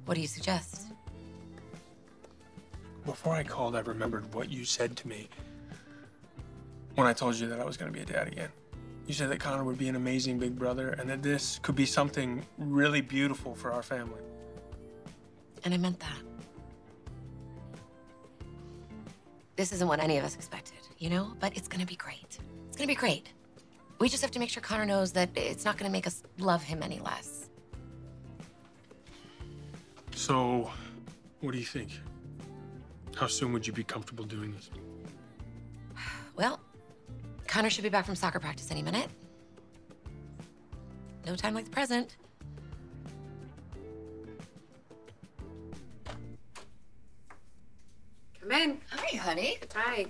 what 0.05 0.17
do 0.17 0.21
you 0.21 0.27
suggest? 0.27 0.89
Before 3.07 3.35
I 3.35 3.45
called, 3.45 3.77
I 3.77 3.81
remembered 3.81 4.35
what 4.35 4.51
you 4.51 4.65
said 4.65 4.97
to 4.97 5.07
me 5.07 5.29
when 7.01 7.09
I 7.09 7.15
told 7.15 7.35
you 7.37 7.49
that 7.49 7.59
I 7.59 7.65
was 7.65 7.79
going 7.79 7.91
to 7.91 7.97
be 7.97 8.03
a 8.03 8.07
dad 8.07 8.29
again. 8.29 8.51
You 9.07 9.15
said 9.15 9.31
that 9.31 9.41
Connor 9.41 9.65
would 9.65 9.79
be 9.79 9.89
an 9.89 9.97
amazing 9.97 10.39
big 10.39 10.55
brother 10.55 10.91
and 10.91 11.09
that 11.09 11.23
this 11.23 11.59
could 11.63 11.75
be 11.75 11.87
something 11.87 12.45
really 12.59 13.01
beautiful 13.01 13.55
for 13.55 13.73
our 13.73 13.83
family. 13.83 14.21
And 15.65 15.73
I 15.73 15.79
meant 15.79 15.99
that. 16.01 16.23
This 19.57 19.73
isn't 19.73 19.89
what 19.89 19.99
any 19.99 20.19
of 20.19 20.25
us 20.25 20.35
expected, 20.35 20.79
you 20.99 21.09
know? 21.09 21.33
But 21.41 21.57
it's 21.57 21.69
gonna 21.69 21.87
be 21.87 21.97
great. 21.97 22.39
It's 22.69 22.77
gonna 22.77 22.87
be 22.87 22.95
great. 22.95 23.33
We 23.99 24.11
just 24.11 24.21
have 24.21 24.31
to 24.33 24.39
make 24.39 24.51
sure 24.51 24.63
Connor 24.63 24.85
knows 24.85 25.11
that 25.13 25.31
it's 25.35 25.65
not 25.65 25.79
gonna 25.79 25.91
make 25.91 26.07
us 26.07 26.23
love 26.39 26.63
him 26.63 26.83
any 26.83 27.01
less. 27.01 27.49
So, 30.15 30.71
what 31.41 31.53
do 31.53 31.59
you 31.59 31.65
think? 31.65 31.99
How 33.17 33.27
soon 33.27 33.55
would 33.55 33.67
you 33.67 33.73
be 33.73 33.85
comfortable 33.85 34.25
doing 34.25 34.53
this? 34.53 34.71
Well, 36.37 36.61
Connor 37.51 37.69
should 37.69 37.83
be 37.83 37.89
back 37.89 38.07
from 38.07 38.15
soccer 38.15 38.39
practice 38.39 38.71
any 38.71 38.81
minute. 38.81 39.09
No 41.27 41.35
time 41.35 41.53
like 41.53 41.65
the 41.65 41.71
present. 41.73 42.17
Come 48.41 48.53
in. 48.53 48.81
Hi, 48.91 49.17
honey. 49.17 49.59
Hi. 49.75 50.07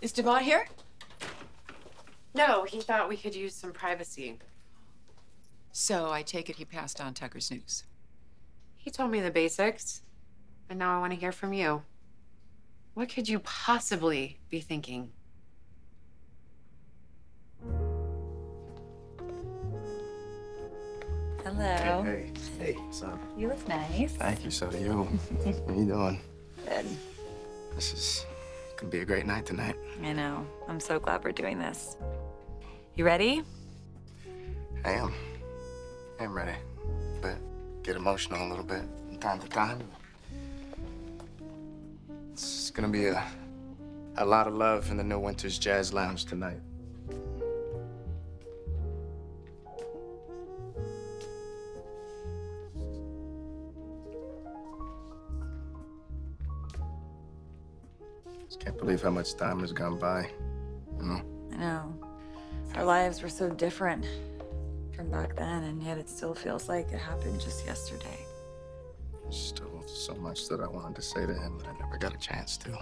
Is 0.00 0.10
Devon 0.10 0.42
here? 0.42 0.66
No, 2.34 2.64
he 2.64 2.80
thought 2.80 3.08
we 3.08 3.16
could 3.16 3.36
use 3.36 3.54
some 3.54 3.70
privacy. 3.70 4.40
So 5.70 6.10
I 6.10 6.22
take 6.22 6.50
it 6.50 6.56
he 6.56 6.64
passed 6.64 7.00
on 7.00 7.14
Tucker's 7.14 7.48
news. 7.52 7.84
He 8.74 8.90
told 8.90 9.12
me 9.12 9.20
the 9.20 9.30
basics, 9.30 10.02
and 10.68 10.80
now 10.80 10.96
I 10.96 11.00
want 11.00 11.12
to 11.12 11.18
hear 11.18 11.30
from 11.30 11.52
you. 11.52 11.84
What 12.94 13.08
could 13.08 13.28
you 13.28 13.38
possibly 13.38 14.40
be 14.50 14.58
thinking? 14.58 15.12
Hello. 21.56 22.02
Hey, 22.02 22.32
hey, 22.58 22.72
what's 22.72 23.02
up? 23.04 23.18
You 23.38 23.46
look 23.46 23.68
nice. 23.68 24.12
Thank 24.16 24.44
you, 24.44 24.50
so 24.50 24.68
do 24.68 24.76
you. 24.76 25.08
How 25.44 25.72
you 25.72 25.86
doing? 25.86 26.20
Good. 26.66 26.84
This 27.76 27.92
is 27.92 28.26
gonna 28.76 28.90
be 28.90 29.00
a 29.00 29.04
great 29.04 29.24
night 29.24 29.46
tonight. 29.46 29.76
I 30.02 30.12
know. 30.14 30.44
I'm 30.66 30.80
so 30.80 30.98
glad 30.98 31.22
we're 31.22 31.30
doing 31.30 31.60
this. 31.60 31.96
You 32.96 33.04
ready? 33.04 33.44
I 34.84 34.92
am. 34.92 35.14
I 36.18 36.24
am 36.24 36.32
ready. 36.32 36.56
But 37.22 37.36
get 37.84 37.94
emotional 37.94 38.44
a 38.44 38.48
little 38.48 38.64
bit 38.64 38.82
from 39.06 39.18
time 39.18 39.38
to 39.38 39.48
time. 39.48 39.80
It's 42.32 42.70
gonna 42.70 42.88
be 42.88 43.06
a 43.06 43.24
a 44.16 44.24
lot 44.26 44.48
of 44.48 44.54
love 44.54 44.90
in 44.90 44.96
the 44.96 45.04
Neil 45.04 45.22
Winters 45.22 45.56
Jazz 45.56 45.92
Lounge 45.92 46.24
tonight. 46.24 46.58
Just 58.54 58.64
can't 58.66 58.78
believe 58.78 59.02
how 59.02 59.10
much 59.10 59.34
time 59.34 59.58
has 59.60 59.72
gone 59.72 59.98
by. 59.98 60.30
You 61.00 61.04
know? 61.04 61.22
I 61.54 61.56
know. 61.56 61.94
Our 62.76 62.84
lives 62.84 63.20
were 63.20 63.28
so 63.28 63.50
different 63.50 64.06
from 64.94 65.10
back 65.10 65.34
then, 65.34 65.64
and 65.64 65.82
yet 65.82 65.98
it 65.98 66.08
still 66.08 66.34
feels 66.34 66.68
like 66.68 66.92
it 66.92 67.00
happened 67.00 67.40
just 67.40 67.66
yesterday. 67.66 68.24
There's 69.24 69.36
still 69.36 69.82
so 69.88 70.14
much 70.14 70.48
that 70.48 70.60
I 70.60 70.68
wanted 70.68 70.94
to 70.94 71.02
say 71.02 71.26
to 71.26 71.34
him, 71.34 71.58
but 71.58 71.66
I 71.66 71.72
never 71.80 71.98
got 71.98 72.14
a 72.14 72.18
chance 72.18 72.56
to. 72.58 72.78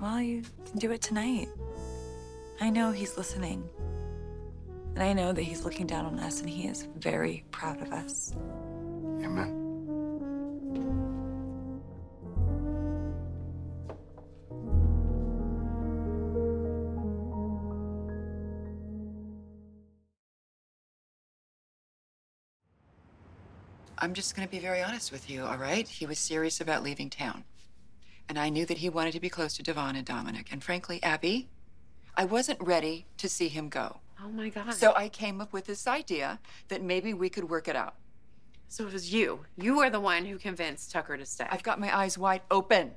Well, 0.00 0.22
you 0.22 0.42
can 0.64 0.78
do 0.78 0.90
it 0.90 1.02
tonight. 1.02 1.50
I 2.58 2.70
know 2.70 2.90
he's 2.90 3.18
listening. 3.18 3.68
And 4.94 5.02
I 5.02 5.12
know 5.12 5.34
that 5.34 5.42
he's 5.42 5.66
looking 5.66 5.86
down 5.86 6.06
on 6.06 6.18
us, 6.18 6.40
and 6.40 6.48
he 6.48 6.66
is 6.66 6.88
very 6.96 7.44
proud 7.50 7.82
of 7.82 7.92
us. 7.92 8.34
I'm 24.08 24.14
just 24.14 24.34
going 24.34 24.48
to 24.48 24.50
be 24.50 24.58
very 24.58 24.82
honest 24.82 25.12
with 25.12 25.28
you, 25.28 25.44
all 25.44 25.58
right? 25.58 25.86
He 25.86 26.06
was 26.06 26.18
serious 26.18 26.62
about 26.62 26.82
leaving 26.82 27.10
town. 27.10 27.44
And 28.26 28.38
I 28.38 28.48
knew 28.48 28.64
that 28.64 28.78
he 28.78 28.88
wanted 28.88 29.12
to 29.12 29.20
be 29.20 29.28
close 29.28 29.54
to 29.58 29.62
Devon 29.62 29.96
and 29.96 30.06
Dominic. 30.06 30.48
And 30.50 30.64
frankly, 30.64 30.98
Abby, 31.02 31.50
I 32.16 32.24
wasn't 32.24 32.58
ready 32.62 33.04
to 33.18 33.28
see 33.28 33.48
him 33.48 33.68
go. 33.68 33.98
Oh 34.24 34.30
my 34.30 34.48
God. 34.48 34.72
So 34.72 34.94
I 34.96 35.10
came 35.10 35.42
up 35.42 35.52
with 35.52 35.66
this 35.66 35.86
idea 35.86 36.38
that 36.68 36.82
maybe 36.82 37.12
we 37.12 37.28
could 37.28 37.50
work 37.50 37.68
it 37.68 37.76
out. 37.76 37.96
So 38.68 38.86
it 38.86 38.94
was 38.94 39.12
you. 39.12 39.44
You 39.58 39.76
were 39.76 39.90
the 39.90 40.00
one 40.00 40.24
who 40.24 40.38
convinced 40.38 40.90
Tucker 40.90 41.18
to 41.18 41.26
stay. 41.26 41.46
I've 41.50 41.62
got 41.62 41.78
my 41.78 41.94
eyes 41.94 42.16
wide 42.16 42.40
open. 42.50 42.92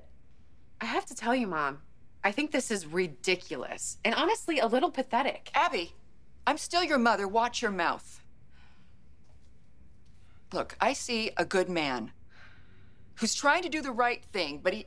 I 0.79 0.85
have 0.85 1.05
to 1.07 1.13
tell 1.13 1.35
you, 1.35 1.45
Mom, 1.45 1.79
I 2.23 2.31
think 2.31 2.51
this 2.51 2.71
is 2.71 2.87
ridiculous 2.87 3.97
and 4.05 4.15
honestly 4.15 4.59
a 4.59 4.65
little 4.65 4.91
pathetic. 4.91 5.51
Abby, 5.53 5.91
I'm 6.47 6.57
still 6.57 6.85
your 6.85 6.99
mother. 6.99 7.27
Watch 7.27 7.61
your 7.61 7.71
mouth. 7.71 8.20
Look, 10.53 10.75
I 10.79 10.93
see 10.93 11.31
a 11.38 11.46
good 11.46 11.70
man 11.70 12.12
who's 13.15 13.34
trying 13.34 13.63
to 13.63 13.70
do 13.70 13.81
the 13.81 13.91
right 13.91 14.24
thing, 14.25 14.60
but 14.63 14.74
he 14.74 14.86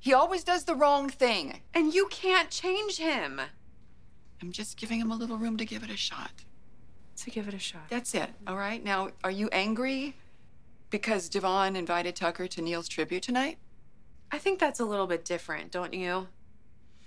he 0.00 0.14
always 0.14 0.42
does 0.42 0.64
the 0.64 0.74
wrong 0.74 1.10
thing. 1.10 1.60
And 1.74 1.92
you 1.92 2.06
can't 2.06 2.48
change 2.48 2.96
him. 2.96 3.40
I'm 4.40 4.50
just 4.50 4.78
giving 4.78 4.98
him 4.98 5.10
a 5.10 5.16
little 5.16 5.36
room 5.36 5.58
to 5.58 5.66
give 5.66 5.82
it 5.82 5.90
a 5.90 5.96
shot. 5.96 6.32
To 7.18 7.30
give 7.30 7.46
it 7.46 7.52
a 7.52 7.58
shot. 7.58 7.82
That's 7.90 8.14
it. 8.14 8.30
All 8.46 8.56
right. 8.56 8.82
Now, 8.82 9.10
are 9.22 9.30
you 9.30 9.50
angry 9.52 10.16
because 10.88 11.28
Devon 11.28 11.76
invited 11.76 12.16
Tucker 12.16 12.48
to 12.48 12.62
Neil's 12.62 12.88
tribute 12.88 13.22
tonight? 13.22 13.58
I 14.32 14.38
think 14.38 14.58
that's 14.58 14.80
a 14.80 14.86
little 14.86 15.06
bit 15.06 15.22
different, 15.22 15.70
don't 15.70 15.92
you? 15.92 16.14
I 16.14 16.26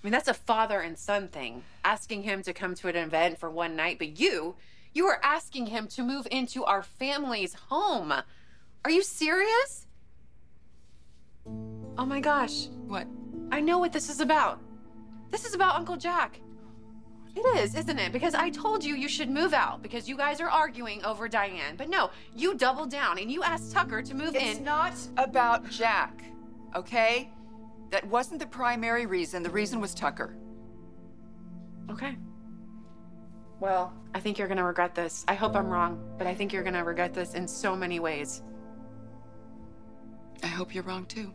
mean, 0.03 0.11
that's 0.11 0.27
a 0.27 0.33
father 0.33 0.81
and 0.81 0.97
son 0.97 1.29
thing, 1.29 1.63
asking 1.83 2.23
him 2.23 2.43
to 2.43 2.53
come 2.53 2.75
to 2.75 2.89
an 2.89 2.95
event 2.95 3.39
for 3.39 3.49
one 3.49 3.75
night, 3.75 3.97
but 3.97 4.19
you, 4.19 4.55
you 4.93 5.07
are 5.07 5.19
asking 5.23 5.67
him 5.67 5.87
to 5.87 6.03
move 6.03 6.27
into 6.31 6.63
our 6.63 6.83
family's 6.83 7.53
home. 7.53 8.11
Are 8.11 8.91
you 8.91 9.01
serious? 9.01 9.87
Oh 11.97 12.05
my 12.05 12.19
gosh. 12.19 12.67
What? 12.87 13.07
I 13.51 13.59
know 13.59 13.79
what 13.79 13.93
this 13.93 14.09
is 14.09 14.19
about. 14.19 14.59
This 15.31 15.45
is 15.45 15.53
about 15.53 15.75
Uncle 15.75 15.97
Jack. 15.97 16.39
It 17.35 17.57
is, 17.57 17.75
isn't 17.75 17.97
it? 17.97 18.11
Because 18.11 18.35
I 18.35 18.51
told 18.51 18.83
you 18.83 18.95
you 18.95 19.07
should 19.07 19.29
move 19.29 19.53
out 19.53 19.81
because 19.81 20.07
you 20.07 20.15
guys 20.15 20.39
are 20.39 20.49
arguing 20.49 21.03
over 21.03 21.27
Diane. 21.27 21.75
But 21.75 21.89
no, 21.89 22.11
you 22.35 22.53
doubled 22.53 22.91
down 22.91 23.17
and 23.17 23.31
you 23.31 23.41
asked 23.41 23.71
Tucker 23.71 24.03
to 24.03 24.13
move 24.13 24.35
It's 24.35 24.43
in. 24.43 24.49
It's 24.49 24.59
not 24.59 24.93
about 25.17 25.67
Jack, 25.69 26.23
okay? 26.75 27.31
That 27.89 28.05
wasn't 28.07 28.39
the 28.39 28.45
primary 28.45 29.07
reason. 29.07 29.41
The 29.41 29.49
reason 29.49 29.81
was 29.81 29.95
Tucker. 29.95 30.35
Okay. 31.89 32.15
Well, 33.63 33.93
I 34.13 34.19
think 34.19 34.37
you're 34.37 34.49
gonna 34.49 34.65
regret 34.65 34.93
this. 34.93 35.23
I 35.25 35.35
hope 35.35 35.55
I'm 35.55 35.69
wrong, 35.69 35.97
but 36.17 36.27
I 36.27 36.35
think 36.35 36.51
you're 36.51 36.63
gonna 36.63 36.83
regret 36.83 37.13
this 37.13 37.33
in 37.33 37.47
so 37.47 37.77
many 37.77 37.97
ways. 37.97 38.41
I 40.43 40.47
hope 40.47 40.75
you're 40.75 40.83
wrong 40.83 41.05
too. 41.05 41.33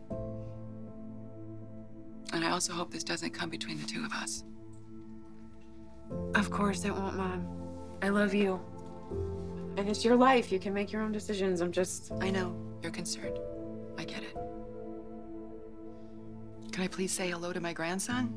And 2.35 2.45
I 2.45 2.51
also 2.51 2.75
hope 2.75 2.91
this 2.91 3.03
doesn't 3.03 3.31
come 3.31 3.49
between 3.49 3.81
the 3.81 3.87
two 3.87 4.05
of 4.05 4.12
us. 4.12 4.45
Of 6.35 6.51
course 6.51 6.85
it 6.85 6.91
won't, 6.91 7.17
Mom. 7.17 7.49
I 8.03 8.11
love 8.11 8.35
you. 8.35 8.61
And 9.79 9.88
it's 9.88 10.05
your 10.05 10.17
life. 10.17 10.53
You 10.53 10.59
can 10.59 10.75
make 10.75 10.93
your 10.93 11.01
own 11.01 11.12
decisions. 11.12 11.62
I'm 11.62 11.73
just. 11.73 12.12
I 12.21 12.29
know. 12.29 12.55
You're 12.83 12.93
concerned. 12.93 13.38
I 13.97 14.05
get 14.05 14.23
it. 14.23 14.37
Can 16.73 16.85
I 16.85 16.88
please 16.88 17.11
say 17.11 17.31
hello 17.31 17.55
to 17.55 17.61
my 17.62 17.73
grandson? 17.73 18.35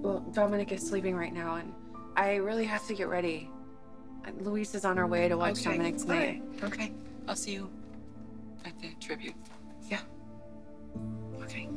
Well, 0.00 0.20
Dominic 0.32 0.72
is 0.72 0.80
sleeping 0.80 1.14
right 1.14 1.34
now, 1.34 1.56
and 1.56 1.74
I 2.16 2.36
really 2.36 2.64
have 2.64 2.86
to 2.88 2.94
get 2.94 3.08
ready. 3.08 3.50
Luis 4.40 4.74
is 4.74 4.84
on 4.84 4.96
her 4.96 5.06
way 5.06 5.28
to 5.28 5.36
watch 5.36 5.52
Okay, 5.66 5.76
Dominic 5.78 5.94
all 5.94 6.00
tonight. 6.00 6.42
right, 6.52 6.64
Okay. 6.64 6.92
I'll 7.26 7.34
see 7.36 7.52
you 7.52 7.70
at 8.64 8.78
the 8.80 8.88
tribute. 9.00 9.34
Yeah. 9.88 10.00
Okay. 11.42 11.68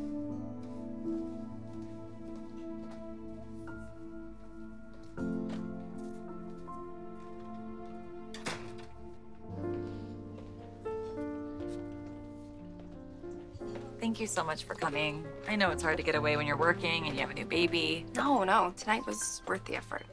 Thank 14.00 14.20
you 14.20 14.28
so 14.28 14.44
much 14.44 14.66
for 14.66 14.76
coming. 14.76 15.26
I 15.48 15.56
know 15.56 15.72
it's 15.72 15.82
hard 15.82 15.98
to 15.98 16.04
get 16.04 16.16
away 16.16 16.38
when 16.38 16.46
you're 16.46 16.58
working 16.58 17.08
and 17.08 17.16
you 17.16 17.22
have 17.22 17.32
a 17.32 17.34
new 17.34 17.46
baby. 17.46 18.06
No, 18.16 18.44
no, 18.44 18.74
tonight 18.78 19.06
was 19.06 19.42
worth 19.48 19.64
the 19.66 19.76
effort. 19.76 20.04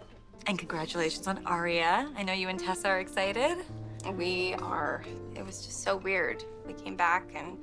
And 0.47 0.59
congratulations 0.59 1.29
on 1.29 1.45
Aria. 1.47 2.11
I 2.17 2.23
know 2.23 2.33
you 2.33 2.49
and 2.49 2.59
Tessa 2.59 2.89
are 2.89 3.01
excited. 3.01 3.59
We 4.15 4.55
are. 4.55 5.05
It 5.37 5.47
was 5.47 5.65
just 5.65 5.83
so 5.85 5.97
weird. 5.97 6.45
We 6.67 6.73
came 6.73 6.97
back 6.97 7.31
and 7.35 7.59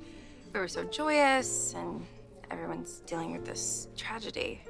we 0.52 0.58
were 0.58 0.68
so 0.68 0.84
joyous, 0.84 1.74
and 1.74 2.04
everyone's 2.50 3.00
dealing 3.00 3.32
with 3.32 3.44
this 3.44 3.88
tragedy. 3.96 4.62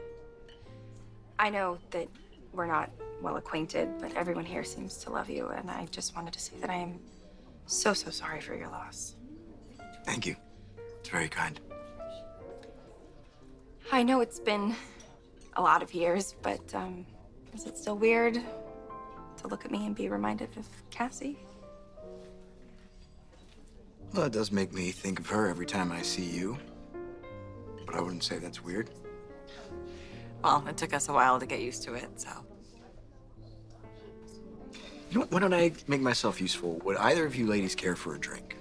I 1.38 1.48
know 1.48 1.78
that 1.90 2.08
we're 2.52 2.66
not 2.66 2.90
well 3.22 3.36
acquainted, 3.36 3.88
but 3.98 4.14
everyone 4.14 4.44
here 4.44 4.64
seems 4.64 4.96
to 4.98 5.10
love 5.10 5.30
you, 5.30 5.48
and 5.48 5.70
I 5.70 5.86
just 5.86 6.14
wanted 6.14 6.34
to 6.34 6.40
say 6.40 6.56
that 6.60 6.68
I 6.68 6.74
am 6.74 6.98
so, 7.66 7.94
so 7.94 8.10
sorry 8.10 8.40
for 8.40 8.54
your 8.54 8.68
loss. 8.68 9.14
Thank 10.04 10.26
you. 10.26 10.36
It's 10.98 11.08
very 11.08 11.28
kind. 11.28 11.58
I 13.92 14.02
know 14.02 14.20
it's 14.20 14.40
been 14.40 14.74
a 15.56 15.62
lot 15.62 15.82
of 15.82 15.94
years, 15.94 16.34
but 16.42 16.74
um, 16.74 17.06
is 17.54 17.66
it 17.66 17.76
still 17.76 17.96
weird 17.96 18.34
to 18.34 19.48
look 19.48 19.64
at 19.64 19.70
me 19.70 19.86
and 19.86 19.94
be 19.94 20.08
reminded 20.08 20.56
of 20.56 20.66
Cassie? 20.90 21.38
Well, 24.12 24.24
it 24.26 24.32
does 24.32 24.50
make 24.50 24.72
me 24.72 24.90
think 24.90 25.20
of 25.20 25.26
her 25.28 25.48
every 25.48 25.66
time 25.66 25.92
I 25.92 26.02
see 26.02 26.24
you. 26.24 26.58
But 27.86 27.94
I 27.94 28.00
wouldn't 28.00 28.24
say 28.24 28.38
that's 28.38 28.62
weird. 28.62 28.90
Well, 30.42 30.64
it 30.66 30.76
took 30.76 30.94
us 30.94 31.08
a 31.08 31.12
while 31.12 31.38
to 31.38 31.46
get 31.46 31.60
used 31.60 31.82
to 31.84 31.94
it, 31.94 32.08
so. 32.16 32.30
You 35.10 35.14
know 35.14 35.20
what? 35.20 35.32
Why 35.32 35.40
don't 35.40 35.54
I 35.54 35.72
make 35.86 36.00
myself 36.00 36.40
useful? 36.40 36.78
Would 36.84 36.96
either 36.98 37.26
of 37.26 37.34
you 37.34 37.46
ladies 37.46 37.74
care 37.74 37.96
for 37.96 38.14
a 38.14 38.18
drink? 38.18 38.56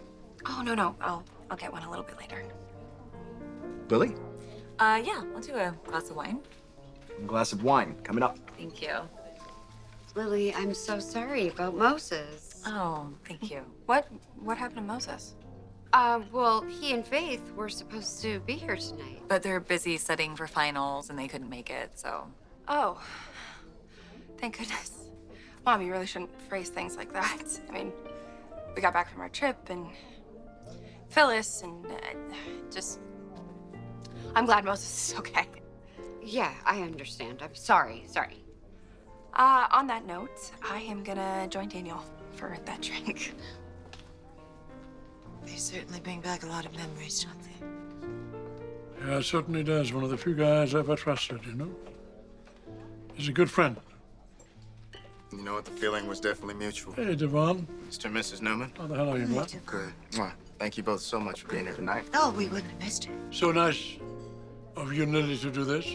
Oh 0.47 0.61
no, 0.63 0.73
no, 0.73 0.95
I'll 0.99 1.23
I'll 1.49 1.57
get 1.57 1.71
one 1.71 1.83
a 1.83 1.89
little 1.89 2.05
bit 2.05 2.17
later. 2.17 2.43
Lily? 3.89 4.15
Uh, 4.79 5.01
yeah, 5.03 5.23
I'll 5.35 5.41
do 5.41 5.53
a 5.55 5.75
glass 5.85 6.09
of 6.09 6.15
wine. 6.15 6.41
A 7.21 7.27
glass 7.27 7.53
of 7.53 7.63
wine 7.63 7.95
coming 8.03 8.23
up. 8.23 8.37
Thank 8.57 8.81
you. 8.81 8.97
Lily, 10.15 10.53
I'm 10.53 10.73
so 10.73 10.99
sorry 10.99 11.49
about 11.49 11.75
Moses. 11.75 12.61
Oh, 12.65 13.13
thank 13.25 13.49
you. 13.51 13.61
What 13.85 14.07
what 14.41 14.57
happened 14.57 14.77
to 14.77 14.83
Moses? 14.83 15.35
Uh, 15.93 16.21
well, 16.31 16.61
he 16.61 16.93
and 16.93 17.05
Faith 17.05 17.51
were 17.55 17.69
supposed 17.69 18.21
to 18.21 18.39
be 18.41 18.53
here 18.53 18.75
tonight. 18.75 19.21
But 19.27 19.41
they're 19.41 19.59
busy 19.59 19.97
studying 19.97 20.35
for 20.35 20.45
finals 20.45 21.09
and 21.09 21.17
they 21.17 21.27
couldn't 21.27 21.49
make 21.49 21.69
it, 21.69 21.97
so. 21.97 22.27
Oh, 22.67 23.01
thank 24.37 24.57
goodness. 24.57 24.91
Mom, 25.65 25.81
you 25.81 25.91
really 25.91 26.05
shouldn't 26.05 26.29
phrase 26.47 26.69
things 26.69 26.95
like 26.95 27.11
that. 27.13 27.43
I 27.69 27.71
mean, 27.71 27.91
we 28.75 28.81
got 28.81 28.93
back 28.93 29.11
from 29.11 29.21
our 29.21 29.29
trip 29.29 29.57
and 29.69 29.87
Phyllis 31.09 31.61
and 31.63 31.85
uh, 31.85 31.97
just. 32.71 32.99
I'm 34.35 34.45
glad 34.45 34.63
Moses 34.65 35.11
is 35.11 35.19
okay. 35.19 35.47
Yeah, 36.21 36.53
I 36.65 36.81
understand. 36.81 37.39
I'm 37.41 37.55
sorry. 37.55 38.03
Sorry. 38.07 38.43
Uh, 39.33 39.67
on 39.71 39.87
that 39.87 40.05
note, 40.05 40.51
I 40.61 40.81
am 40.81 41.03
gonna 41.03 41.47
join 41.49 41.69
Daniel 41.69 42.03
for 42.33 42.57
that 42.65 42.81
drink. 42.89 43.33
They 45.45 45.55
certainly 45.55 45.99
bring 45.99 46.21
back 46.21 46.43
a 46.43 46.47
lot 46.47 46.65
of 46.65 46.75
memories, 46.75 47.23
don't 47.25 47.41
they? 47.43 49.07
Yeah, 49.07 49.17
it 49.19 49.23
certainly 49.23 49.63
does. 49.63 49.93
One 49.93 50.03
of 50.03 50.09
the 50.09 50.17
few 50.17 50.35
guys 50.35 50.75
I've 50.75 50.81
ever 50.81 50.95
trusted, 50.95 51.45
you 51.45 51.53
know? 51.53 51.71
He's 53.13 53.29
a 53.29 53.31
good 53.31 53.49
friend. 53.49 53.77
You 55.31 55.43
know 55.43 55.53
what? 55.53 55.65
The 55.65 55.71
feeling 55.71 56.07
was 56.07 56.19
definitely 56.19 56.55
mutual. 56.55 56.93
Hey, 56.93 57.15
Devon. 57.15 57.67
Mr. 57.87 58.05
and 58.05 58.15
Mrs. 58.15 58.41
Newman. 58.41 58.73
How 58.77 58.87
the 58.87 58.95
hell 58.95 59.09
are 59.09 59.17
you, 59.17 59.27
bud? 59.27 59.53
Good. 59.65 59.93
Mwah. 60.11 60.31
Thank 60.57 60.75
you 60.75 60.83
both 60.83 61.01
so 61.01 61.19
much 61.19 61.41
for 61.41 61.47
being 61.49 61.65
here 61.65 61.75
tonight. 61.75 62.05
Oh, 62.13 62.31
we 62.31 62.47
wouldn't 62.47 62.69
have 62.71 62.79
missed 62.79 63.05
it. 63.05 63.11
So 63.31 63.51
nice 63.51 63.97
of 64.79 64.93
you 64.93 65.05
nearly 65.05 65.37
to 65.37 65.51
do 65.51 65.63
this? 65.63 65.85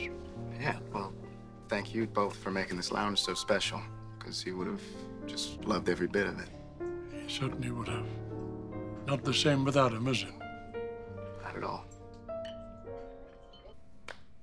Yeah, 0.61 0.77
well, 0.93 1.13
thank 1.69 1.95
you 1.95 2.07
both 2.07 2.37
for 2.37 2.51
making 2.51 2.77
this 2.77 2.93
lounge 2.93 3.21
so 3.21 3.35
special, 3.35 3.81
because 4.19 4.43
he 4.43 4.53
would 4.53 4.67
have 4.67 4.83
just 5.27 5.65
loved 5.65 5.89
every 5.89 6.07
bit 6.07 6.27
of 6.27 6.39
it. 6.39 6.49
He 7.13 7.33
certainly 7.33 7.71
would 7.71 7.89
have. 7.89 8.07
Not 9.07 9.25
the 9.25 9.35
same 9.35 9.65
without 9.65 9.93
him, 9.93 10.07
is 10.09 10.23
it? 10.23 10.35
Not 11.43 11.57
at 11.57 11.65
all. 11.65 11.85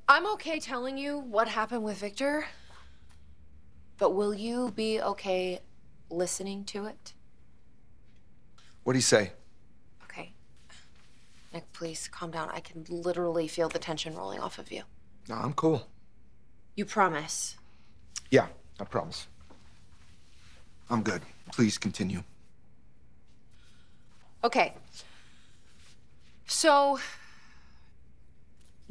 I'm 0.07 0.27
okay 0.33 0.59
telling 0.59 0.97
you 0.97 1.19
what 1.19 1.47
happened 1.47 1.83
with 1.83 1.97
Victor, 1.97 2.45
but 3.97 4.13
will 4.13 4.33
you 4.33 4.71
be 4.75 5.01
okay 5.01 5.61
listening 6.09 6.65
to 6.65 6.85
it? 6.85 7.13
What'd 8.83 8.97
he 8.97 9.01
say? 9.01 9.31
Nick, 11.53 11.71
please 11.73 12.07
calm 12.07 12.31
down. 12.31 12.49
I 12.49 12.59
can 12.59 12.85
literally 12.89 13.47
feel 13.47 13.69
the 13.69 13.79
tension 13.79 14.15
rolling 14.15 14.39
off 14.39 14.57
of 14.57 14.71
you. 14.71 14.83
No, 15.27 15.35
I'm 15.35 15.53
cool. 15.53 15.87
You 16.75 16.85
promise. 16.85 17.57
Yeah, 18.29 18.47
I 18.79 18.85
promise. 18.85 19.27
I'm 20.89 21.03
good. 21.03 21.21
Please 21.51 21.77
continue. 21.77 22.23
Okay. 24.43 24.73
So, 26.47 26.99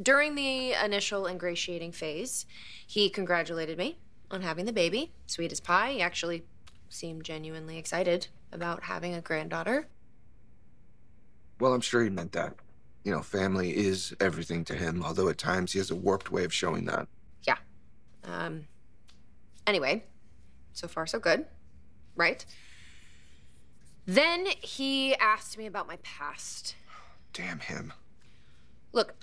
during 0.01 0.35
the 0.35 0.73
initial 0.73 1.27
ingratiating 1.27 1.91
phase, 1.91 2.45
he 2.87 3.09
congratulated 3.09 3.77
me 3.77 3.97
on 4.29 4.41
having 4.41 4.65
the 4.65 4.73
baby. 4.73 5.11
Sweet 5.27 5.51
as 5.51 5.59
pie. 5.59 5.93
He 5.93 6.01
actually 6.01 6.43
seemed 6.89 7.23
genuinely 7.23 7.77
excited 7.77 8.27
about 8.51 8.83
having 8.83 9.13
a 9.13 9.21
granddaughter. 9.21 9.87
Well, 11.61 11.73
I'm 11.73 11.81
sure 11.81 12.03
he 12.03 12.09
meant 12.09 12.31
that. 12.31 12.55
You 13.03 13.11
know, 13.11 13.21
family 13.21 13.77
is 13.77 14.15
everything 14.19 14.65
to 14.65 14.73
him, 14.73 15.03
although 15.03 15.29
at 15.29 15.37
times 15.37 15.73
he 15.73 15.77
has 15.77 15.91
a 15.91 15.95
warped 15.95 16.31
way 16.31 16.43
of 16.43 16.51
showing 16.51 16.85
that. 16.85 17.07
Yeah. 17.47 17.57
Um. 18.23 18.65
Anyway, 19.67 20.03
so 20.73 20.87
far 20.87 21.05
so 21.05 21.19
good, 21.19 21.45
right? 22.15 22.43
Then 24.07 24.47
he 24.59 25.15
asked 25.17 25.55
me 25.55 25.67
about 25.67 25.87
my 25.87 25.97
past. 25.97 26.75
Damn 27.31 27.59
him. 27.59 27.93
Look, 28.91 29.13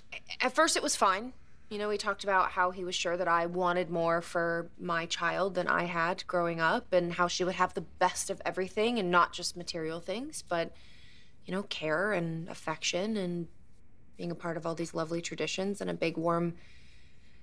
at 0.40 0.55
first 0.55 0.77
it 0.77 0.83
was 0.83 0.94
fine. 0.94 1.33
You 1.70 1.79
know, 1.79 1.90
he 1.90 1.98
talked 1.98 2.22
about 2.22 2.53
how 2.53 2.70
he 2.70 2.85
was 2.85 2.94
sure 2.94 3.16
that 3.16 3.29
I 3.29 3.46
wanted 3.46 3.90
more 3.90 4.22
for 4.22 4.70
my 4.79 5.07
child 5.07 5.57
than 5.57 5.66
I 5.66 5.85
had 5.85 6.24
growing 6.29 6.61
up 6.61 6.92
and 6.92 7.12
how 7.12 7.27
she 7.27 7.42
would 7.42 7.57
have 7.57 7.74
the 7.74 7.81
best 7.81 8.31
of 8.31 8.40
everything 8.46 8.98
and 8.98 9.11
not 9.11 9.33
just 9.33 9.57
material 9.57 9.98
things, 9.98 10.42
but, 10.48 10.72
you 11.48 11.54
know, 11.54 11.62
care 11.62 12.12
and 12.12 12.46
affection 12.50 13.16
and 13.16 13.48
being 14.18 14.30
a 14.30 14.34
part 14.34 14.58
of 14.58 14.66
all 14.66 14.74
these 14.74 14.92
lovely 14.92 15.22
traditions 15.22 15.80
and 15.80 15.88
a 15.88 15.94
big, 15.94 16.18
warm 16.18 16.54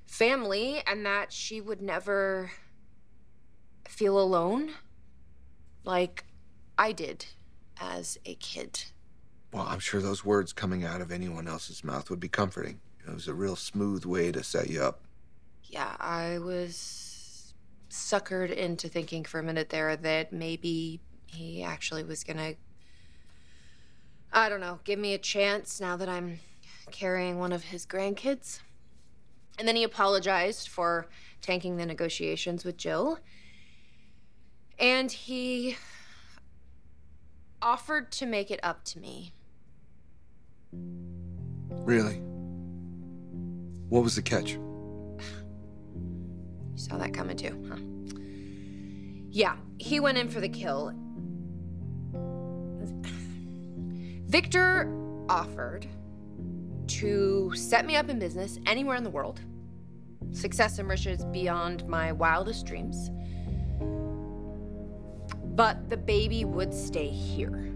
family, 0.06 0.84
and 0.86 1.04
that 1.08 1.34
she 1.34 1.60
would 1.60 1.82
never 1.82 2.52
feel 3.88 4.20
alone 4.20 4.70
like 5.84 6.24
I 6.78 6.92
did 6.92 7.26
as 7.82 8.20
a 8.28 8.36
kid. 8.36 8.84
Well, 9.52 9.66
I'm 9.68 9.80
sure 9.80 10.02
those 10.02 10.24
words 10.24 10.54
coming 10.54 10.84
out 10.84 11.02
of 11.02 11.12
anyone 11.12 11.48
else's 11.48 11.84
mouth 11.84 12.12
would 12.12 12.20
be 12.20 12.30
comforting. 12.30 12.82
It 13.08 13.12
was 13.12 13.28
a 13.28 13.34
real 13.34 13.56
smooth 13.56 14.06
way 14.06 14.32
to 14.32 14.44
set 14.44 14.70
you 14.70 14.84
up. 14.84 15.02
Yeah, 15.64 15.96
I 16.00 16.38
was 16.38 17.56
suckered 17.90 18.56
into 18.56 18.88
thinking 18.88 19.24
for 19.24 19.40
a 19.40 19.44
minute 19.44 19.70
there 19.70 19.96
that 19.96 20.32
maybe 20.32 21.02
he 21.26 21.64
actually 21.64 22.04
was 22.04 22.24
gonna, 22.24 22.54
I 24.36 24.50
don't 24.50 24.60
know, 24.60 24.80
give 24.84 25.00
me 25.00 25.14
a 25.14 25.18
chance 25.18 25.80
now 25.80 25.96
that 25.96 26.10
I'm 26.10 26.40
carrying 26.92 27.40
one 27.40 27.54
of 27.54 27.64
his 27.64 27.86
grandkids. 27.86 28.60
And 29.58 29.66
then 29.66 29.78
he 29.78 29.84
apologized 29.84 30.68
for 30.68 31.08
tanking 31.42 31.78
the 31.78 31.86
negotiations 31.86 32.66
with 32.66 32.76
Jill. 32.76 33.20
And 34.78 35.10
he 35.10 35.78
offered 37.62 38.12
to 38.12 38.26
make 38.26 38.52
it 38.52 38.60
up 38.62 38.84
to 38.84 39.00
me. 39.00 39.32
Really? 41.70 42.18
What 43.88 44.04
was 44.04 44.18
the 44.18 44.22
catch? 44.22 44.52
You 44.52 45.18
saw 46.76 46.98
that 46.98 47.14
coming 47.14 47.38
too, 47.38 47.66
huh? 47.70 47.78
Yeah, 49.32 49.56
he 49.78 50.02
went 50.02 50.18
in 50.18 50.28
for 50.28 50.42
the 50.42 50.50
kill. 50.50 50.94
Victor 54.36 54.94
offered 55.30 55.88
to 56.88 57.56
set 57.56 57.86
me 57.86 57.96
up 57.96 58.10
in 58.10 58.20
business 58.20 58.60
anywhere 58.66 58.98
in 58.98 59.04
the 59.06 59.10
world. 59.10 59.40
Success 60.34 60.78
and 60.78 60.90
riches 60.90 61.24
beyond 61.24 61.88
my 61.88 62.12
wildest 62.12 62.66
dreams. 62.66 63.12
But 65.56 65.90
the 65.90 65.96
baby 65.96 66.44
would 66.44 66.74
stay 66.74 67.08
here. 67.08 67.72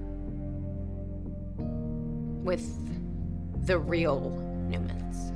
With 2.44 2.68
the 3.66 3.80
real 3.80 4.30
Newmans. 4.70 5.32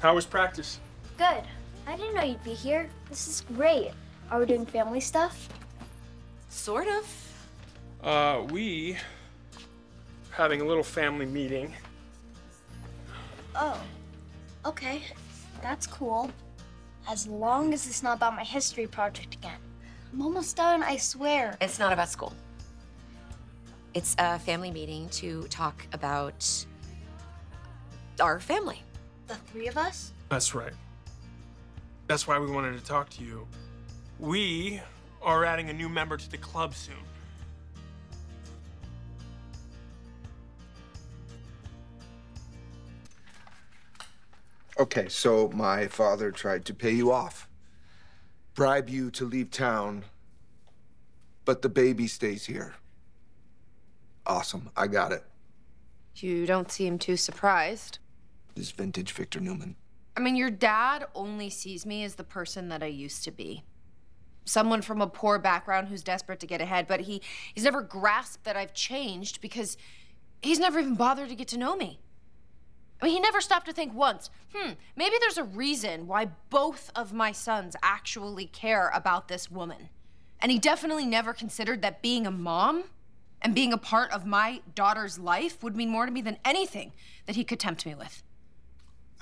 How 0.00 0.14
was 0.14 0.26
practice? 0.26 0.78
Good. 1.16 1.44
I 1.86 1.96
didn't 1.96 2.14
know 2.14 2.22
you'd 2.22 2.44
be 2.44 2.52
here. 2.52 2.90
This 3.08 3.26
is 3.28 3.44
great. 3.54 3.92
Are 4.30 4.40
we 4.40 4.46
doing 4.46 4.66
family 4.66 5.00
stuff? 5.00 5.48
Sort 6.48 6.88
of. 6.88 7.32
Uh, 8.02 8.44
we 8.50 8.96
having 10.30 10.60
a 10.60 10.64
little 10.64 10.82
family 10.82 11.26
meeting. 11.26 11.72
Oh. 13.54 13.80
Okay. 14.64 15.02
That's 15.62 15.86
cool. 15.86 16.30
As 17.08 17.26
long 17.26 17.72
as 17.72 17.86
it's 17.86 18.02
not 18.02 18.16
about 18.16 18.34
my 18.34 18.44
history 18.44 18.86
project 18.86 19.34
again. 19.34 19.58
I'm 20.12 20.20
almost 20.22 20.56
done, 20.56 20.82
I 20.82 20.96
swear. 20.96 21.56
It's 21.60 21.78
not 21.78 21.92
about 21.92 22.08
school. 22.08 22.32
It's 23.94 24.14
a 24.18 24.38
family 24.38 24.70
meeting 24.70 25.08
to 25.10 25.44
talk 25.44 25.86
about 25.92 26.66
our 28.20 28.40
family. 28.40 28.82
The 29.26 29.34
three 29.34 29.68
of 29.68 29.78
us? 29.78 30.12
That's 30.28 30.54
right. 30.54 30.72
That's 32.06 32.26
why 32.26 32.38
we 32.38 32.50
wanted 32.50 32.78
to 32.78 32.84
talk 32.84 33.10
to 33.10 33.24
you. 33.24 33.46
We 34.18 34.80
are 35.20 35.44
adding 35.44 35.70
a 35.70 35.72
new 35.72 35.88
member 35.88 36.16
to 36.16 36.30
the 36.30 36.38
club 36.38 36.74
soon. 36.74 36.94
Okay, 44.78 45.08
so 45.08 45.50
my 45.54 45.88
father 45.88 46.30
tried 46.30 46.66
to 46.66 46.74
pay 46.74 46.90
you 46.90 47.10
off, 47.10 47.48
bribe 48.54 48.90
you 48.90 49.10
to 49.12 49.24
leave 49.24 49.50
town, 49.50 50.04
but 51.46 51.62
the 51.62 51.68
baby 51.70 52.06
stays 52.06 52.44
here. 52.44 52.74
Awesome, 54.26 54.70
I 54.76 54.86
got 54.86 55.12
it. 55.12 55.24
You 56.16 56.44
don't 56.46 56.70
seem 56.70 56.98
too 56.98 57.16
surprised. 57.16 57.98
This 58.54 58.70
vintage 58.70 59.12
Victor 59.12 59.40
Newman. 59.40 59.76
I 60.16 60.20
mean, 60.20 60.34
your 60.34 60.50
dad 60.50 61.06
only 61.14 61.50
sees 61.50 61.84
me 61.84 62.02
as 62.02 62.14
the 62.14 62.24
person 62.24 62.68
that 62.70 62.82
I 62.82 62.86
used 62.86 63.22
to 63.24 63.30
be. 63.30 63.64
Someone 64.44 64.80
from 64.80 65.02
a 65.02 65.06
poor 65.06 65.38
background 65.38 65.88
who's 65.88 66.02
desperate 66.02 66.40
to 66.40 66.46
get 66.46 66.60
ahead, 66.60 66.86
but 66.86 67.00
he, 67.00 67.20
he's 67.52 67.64
never 67.64 67.82
grasped 67.82 68.44
that 68.44 68.56
I've 68.56 68.72
changed 68.72 69.40
because 69.40 69.76
he's 70.40 70.58
never 70.58 70.78
even 70.78 70.94
bothered 70.94 71.28
to 71.28 71.34
get 71.34 71.48
to 71.48 71.58
know 71.58 71.76
me. 71.76 72.00
I 73.02 73.06
mean, 73.06 73.14
he 73.14 73.20
never 73.20 73.42
stopped 73.42 73.66
to 73.66 73.74
think 73.74 73.92
once, 73.92 74.30
hmm, 74.54 74.72
maybe 74.96 75.16
there's 75.20 75.36
a 75.36 75.44
reason 75.44 76.06
why 76.06 76.30
both 76.48 76.90
of 76.94 77.12
my 77.12 77.30
sons 77.30 77.76
actually 77.82 78.46
care 78.46 78.90
about 78.94 79.28
this 79.28 79.50
woman. 79.50 79.90
And 80.40 80.50
he 80.50 80.58
definitely 80.58 81.04
never 81.04 81.34
considered 81.34 81.82
that 81.82 82.00
being 82.00 82.26
a 82.26 82.30
mom 82.30 82.84
and 83.42 83.54
being 83.54 83.72
a 83.72 83.78
part 83.78 84.10
of 84.12 84.24
my 84.24 84.62
daughter's 84.74 85.18
life 85.18 85.62
would 85.62 85.76
mean 85.76 85.90
more 85.90 86.06
to 86.06 86.12
me 86.12 86.22
than 86.22 86.38
anything 86.42 86.92
that 87.26 87.36
he 87.36 87.44
could 87.44 87.60
tempt 87.60 87.84
me 87.84 87.94
with. 87.94 88.22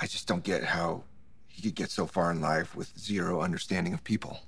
I 0.00 0.06
just 0.06 0.26
don't 0.26 0.42
get 0.42 0.64
how 0.64 1.04
he 1.46 1.62
could 1.62 1.74
get 1.74 1.90
so 1.90 2.06
far 2.06 2.30
in 2.30 2.40
life 2.40 2.74
with 2.74 2.98
zero 2.98 3.40
understanding 3.40 3.94
of 3.94 4.02
people. 4.02 4.40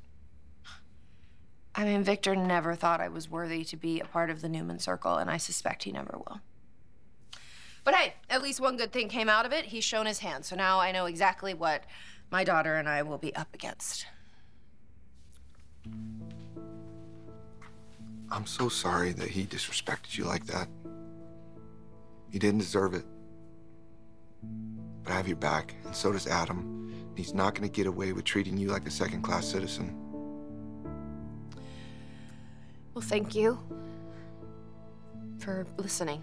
I 1.74 1.84
mean, 1.84 2.02
Victor 2.02 2.34
never 2.34 2.74
thought 2.74 3.00
I 3.00 3.08
was 3.08 3.30
worthy 3.30 3.62
to 3.64 3.76
be 3.76 4.00
a 4.00 4.06
part 4.06 4.30
of 4.30 4.40
the 4.40 4.48
Newman 4.48 4.78
Circle, 4.78 5.16
and 5.16 5.30
I 5.30 5.36
suspect 5.36 5.84
he 5.84 5.92
never 5.92 6.16
will. 6.16 6.40
But 7.84 7.94
hey, 7.94 8.14
at 8.28 8.42
least 8.42 8.60
one 8.60 8.76
good 8.76 8.92
thing 8.92 9.08
came 9.08 9.28
out 9.28 9.46
of 9.46 9.52
it. 9.52 9.66
He's 9.66 9.84
shown 9.84 10.06
his 10.06 10.18
hand, 10.18 10.44
so 10.44 10.56
now 10.56 10.80
I 10.80 10.90
know 10.90 11.06
exactly 11.06 11.54
what 11.54 11.84
my 12.30 12.42
daughter 12.42 12.74
and 12.74 12.88
I 12.88 13.02
will 13.02 13.18
be 13.18 13.34
up 13.36 13.54
against. 13.54 14.06
I'm 18.32 18.46
so 18.46 18.68
sorry 18.68 19.12
that 19.12 19.28
he 19.28 19.44
disrespected 19.44 20.16
you 20.16 20.24
like 20.24 20.46
that. 20.46 20.68
He 22.32 22.40
didn't 22.40 22.58
deserve 22.58 22.94
it. 22.94 23.04
But 25.06 25.12
I 25.12 25.16
have 25.16 25.28
your 25.28 25.36
back, 25.36 25.74
and 25.84 25.94
so 25.94 26.10
does 26.10 26.26
Adam. 26.26 26.92
He's 27.14 27.32
not 27.32 27.54
gonna 27.54 27.68
get 27.68 27.86
away 27.86 28.12
with 28.12 28.24
treating 28.24 28.58
you 28.58 28.68
like 28.68 28.86
a 28.86 28.90
second 28.90 29.22
class 29.22 29.46
citizen. 29.46 29.94
Well, 32.92 33.02
thank 33.02 33.34
you 33.34 33.58
for 35.38 35.64
listening. 35.76 36.22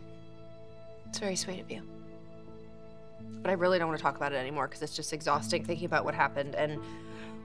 It's 1.07 1.19
very 1.19 1.37
sweet 1.37 1.61
of 1.61 1.71
you. 1.71 1.81
But 3.41 3.51
I 3.51 3.53
really 3.53 3.79
don't 3.79 3.87
want 3.87 3.97
to 3.99 4.03
talk 4.03 4.17
about 4.17 4.33
it 4.33 4.35
anymore 4.35 4.67
because 4.67 4.81
it's 4.81 4.95
just 4.95 5.13
exhausting 5.13 5.63
thinking 5.63 5.85
about 5.85 6.03
what 6.03 6.13
happened 6.13 6.55
and 6.55 6.81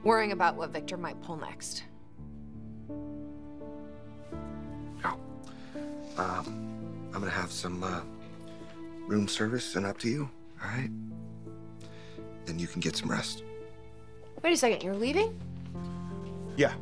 worrying 0.03 0.33
about 0.33 0.55
what 0.55 0.71
Victor 0.71 0.97
might 0.97 1.21
pull 1.21 1.37
next. 1.37 1.83
Um, 6.19 7.09
I'm 7.13 7.21
gonna 7.21 7.29
have 7.29 7.49
some 7.49 7.81
uh, 7.81 8.01
room 9.07 9.29
service 9.29 9.63
sent 9.63 9.85
up 9.85 9.97
to 9.99 10.09
you, 10.09 10.29
all 10.61 10.67
right? 10.69 10.89
Then 12.49 12.57
you 12.57 12.65
can 12.65 12.79
get 12.79 12.95
some 12.95 13.11
rest. 13.11 13.43
Wait 14.41 14.51
a 14.51 14.57
second, 14.57 14.81
you're 14.81 14.95
leaving? 14.95 15.39
Yeah. 16.57 16.73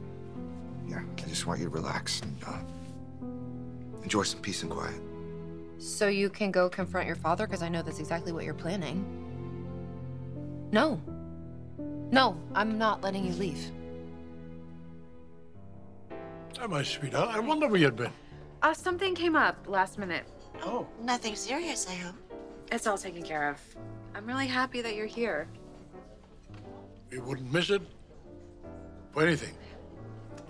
Yeah, 0.88 1.01
I 1.01 1.27
just 1.27 1.45
want 1.45 1.60
you 1.60 1.65
to 1.65 1.69
relax 1.69 2.21
and 2.21 2.38
uh, 2.47 2.60
enjoy 4.01 4.23
some 4.23 4.39
peace 4.39 4.63
and 4.63 4.71
quiet. 4.71 4.95
So 5.77 6.08
you 6.08 6.30
can 6.30 6.51
go 6.51 6.69
confront 6.69 7.06
your 7.06 7.17
father 7.17 7.45
because 7.45 7.62
I 7.62 7.67
know 7.67 7.82
that's 7.82 7.99
exactly 7.99 8.32
what 8.32 8.45
you're 8.45 8.53
planning. 8.53 9.03
No. 10.71 11.01
No, 12.12 12.38
I'm 12.56 12.77
not 12.77 13.01
letting 13.01 13.25
you 13.25 13.34
leave. 13.34 13.69
Hi, 16.58 16.65
my 16.67 16.82
sweetheart. 16.82 17.36
I 17.36 17.39
wonder 17.39 17.67
where 17.67 17.82
you'd 17.82 17.97
been. 17.97 18.13
Uh, 18.62 18.73
something 18.73 19.15
came 19.15 19.36
up 19.36 19.65
last 19.67 19.97
minute. 19.97 20.23
Oh. 20.62 20.88
Nothing 21.03 21.36
serious, 21.36 21.89
I 21.89 21.95
hope. 21.95 22.15
It's 22.71 22.88
all 22.88 22.97
taken 22.97 23.21
care 23.21 23.49
of. 23.49 23.60
I'm 24.17 24.25
really 24.25 24.47
happy 24.47 24.82
that 24.82 24.95
you're 24.95 25.06
here. 25.06 25.47
We 27.12 27.19
wouldn't 27.19 27.53
miss 27.53 27.69
it 27.69 27.84
for 29.12 29.21
anything. 29.21 29.53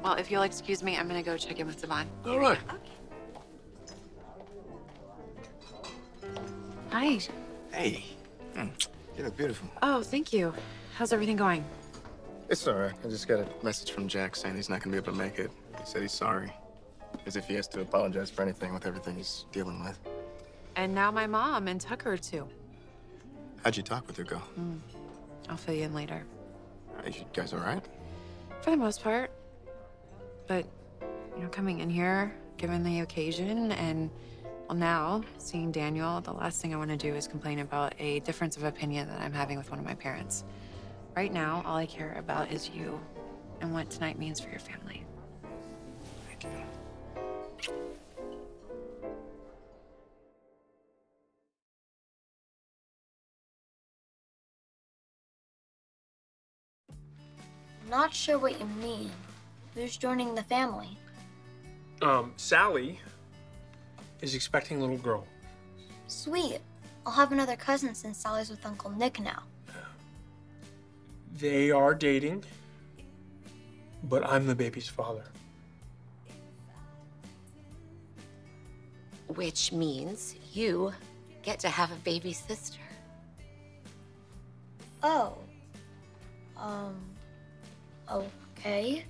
Well, 0.02 0.14
if 0.14 0.32
you'll 0.32 0.44
excuse 0.44 0.82
me, 0.82 0.96
I'm 0.96 1.06
gonna 1.06 1.22
go 1.22 1.36
check 1.36 1.60
in 1.60 1.68
with 1.68 1.82
Devon. 1.82 2.08
All 2.26 2.40
right. 2.40 2.60
Hi. 6.92 7.20
Hey. 7.74 8.06
Hmm. 8.56 8.68
You 9.18 9.26
look 9.26 9.36
beautiful. 9.36 9.68
Oh, 9.84 10.02
thank 10.02 10.32
you. 10.32 10.54
How's 10.96 11.12
everything 11.12 11.36
going? 11.36 11.66
It's 12.48 12.66
all 12.70 12.76
right. 12.76 12.94
I 13.04 13.08
just 13.10 13.28
got 13.28 13.40
a 13.40 13.66
message 13.66 13.92
from 13.92 14.08
Jack 14.08 14.38
saying 14.38 14.56
he's 14.56 14.70
not 14.70 14.82
gonna 14.82 14.94
be 14.94 14.98
able 14.98 15.12
to 15.12 15.20
make 15.20 15.40
it. 15.40 15.52
He 15.78 15.86
said 15.86 16.04
he's 16.04 16.14
sorry. 16.14 16.54
As 17.26 17.36
if 17.36 17.50
he 17.50 17.56
has 17.56 17.68
to 17.70 17.82
apologize 17.82 18.30
for 18.30 18.44
anything 18.44 18.74
with 18.74 18.86
everything 18.86 19.18
he's 19.18 19.46
dealing 19.52 19.84
with. 19.84 20.00
And 20.78 20.96
now 20.96 21.12
my 21.12 21.28
mom 21.28 21.68
and 21.68 21.82
Tucker 21.82 22.16
too. 22.16 22.48
How'd 23.64 23.78
you 23.78 23.84
talk 23.84 24.08
with 24.08 24.18
her 24.18 24.24
go? 24.24 24.42
Mm. 24.60 24.80
I'll 25.50 25.58
fill 25.58 25.74
you 25.74 25.84
in 25.84 25.94
later. 25.94 26.24
Are 27.04 27.10
you 27.10 27.26
guys 27.34 27.54
all 27.54 27.60
right? 27.60 27.84
For 28.62 28.72
the 28.72 28.78
most 28.78 29.04
part. 29.04 29.32
But, 30.48 30.66
you 31.36 31.44
know, 31.44 31.50
coming 31.50 31.80
in 31.80 31.90
here, 31.90 32.34
given 32.58 32.84
the 32.84 33.02
occasion, 33.02 33.72
and 33.74 34.10
well, 34.68 34.78
now 34.78 35.24
seeing 35.38 35.72
Daniel, 35.72 36.22
the 36.22 36.34
last 36.34 36.62
thing 36.62 36.74
I 36.74 36.78
want 36.78 36.92
to 36.92 36.98
do 36.98 37.14
is 37.14 37.28
complain 37.28 37.60
about 37.60 37.94
a 38.00 38.20
difference 38.22 38.58
of 38.58 38.64
opinion 38.64 39.08
that 39.10 39.22
I'm 39.22 39.34
having 39.34 39.58
with 39.58 39.70
one 39.70 39.80
of 39.80 39.86
my 39.86 39.96
parents. 39.96 40.44
Right 41.16 41.32
now, 41.32 41.64
all 41.66 41.78
I 41.78 41.86
care 41.86 42.16
about 42.20 42.52
is 42.52 42.70
you 42.70 43.00
and 43.62 43.74
what 43.74 43.90
tonight 43.90 44.20
means 44.20 44.40
for 44.40 44.50
your 44.50 44.60
family. 44.60 45.07
Not 57.98 58.14
sure 58.14 58.38
what 58.38 58.60
you 58.60 58.66
mean. 58.80 59.10
Who's 59.74 59.98
joining 59.98 60.36
the 60.36 60.44
family? 60.44 60.96
Um, 62.04 62.32
Sally 62.38 63.00
is 64.22 64.36
expecting 64.36 64.78
a 64.78 64.82
little 64.82 65.00
girl. 65.00 65.26
Sweet. 66.06 66.60
I'll 67.08 67.12
have 67.14 67.32
another 67.32 67.56
cousin 67.56 67.96
since 67.96 68.20
Sally's 68.20 68.52
with 68.52 68.64
Uncle 68.64 68.92
Nick 68.92 69.20
now. 69.20 69.42
They 71.40 71.72
are 71.72 71.96
dating, 71.96 72.44
but 74.04 74.24
I'm 74.32 74.46
the 74.46 74.54
baby's 74.54 74.88
father. 74.88 75.24
Which 79.28 79.72
means 79.72 80.36
you 80.54 80.94
get 81.42 81.58
to 81.62 81.70
have 81.70 81.92
a 81.92 82.00
baby 82.12 82.34
sister. 82.34 82.80
Oh. 85.02 85.40
Um. 86.58 87.17
Okay. 88.12 89.06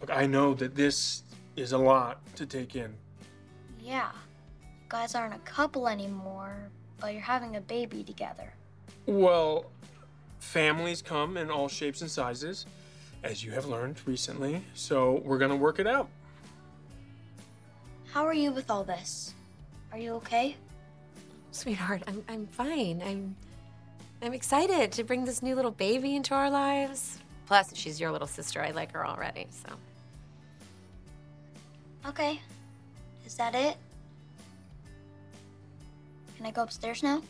Look, 0.00 0.10
I 0.10 0.26
know 0.26 0.54
that 0.54 0.74
this 0.74 1.22
is 1.56 1.72
a 1.72 1.78
lot 1.78 2.20
to 2.36 2.46
take 2.46 2.76
in. 2.76 2.94
Yeah. 3.80 4.10
You 4.62 4.88
guys 4.88 5.14
aren't 5.14 5.34
a 5.34 5.40
couple 5.40 5.88
anymore, 5.88 6.70
but 7.00 7.12
you're 7.12 7.22
having 7.22 7.56
a 7.56 7.60
baby 7.60 8.04
together. 8.04 8.52
Well, 9.06 9.66
families 10.38 11.02
come 11.02 11.36
in 11.36 11.50
all 11.50 11.68
shapes 11.68 12.00
and 12.00 12.10
sizes, 12.10 12.66
as 13.24 13.42
you 13.42 13.50
have 13.52 13.66
learned 13.66 14.00
recently, 14.06 14.62
so 14.74 15.20
we're 15.24 15.38
gonna 15.38 15.56
work 15.56 15.78
it 15.78 15.86
out. 15.86 16.08
How 18.12 18.24
are 18.24 18.34
you 18.34 18.52
with 18.52 18.70
all 18.70 18.84
this? 18.84 19.34
Are 19.92 19.98
you 19.98 20.12
okay? 20.14 20.56
Sweetheart, 21.50 22.02
I'm, 22.06 22.24
I'm 22.28 22.46
fine. 22.46 23.02
I'm 23.04 23.36
I'm 24.20 24.32
excited 24.32 24.90
to 24.92 25.04
bring 25.04 25.24
this 25.24 25.42
new 25.42 25.54
little 25.54 25.70
baby 25.70 26.16
into 26.16 26.34
our 26.34 26.50
lives. 26.50 27.20
Plus, 27.48 27.74
she's 27.74 27.98
your 27.98 28.12
little 28.12 28.26
sister. 28.26 28.60
I 28.60 28.72
like 28.72 28.92
her 28.92 29.06
already, 29.06 29.46
so. 29.48 29.70
Okay. 32.06 32.38
Is 33.24 33.36
that 33.36 33.54
it? 33.54 33.78
Can 36.36 36.44
I 36.44 36.50
go 36.50 36.62
upstairs 36.62 37.02
now? 37.02 37.22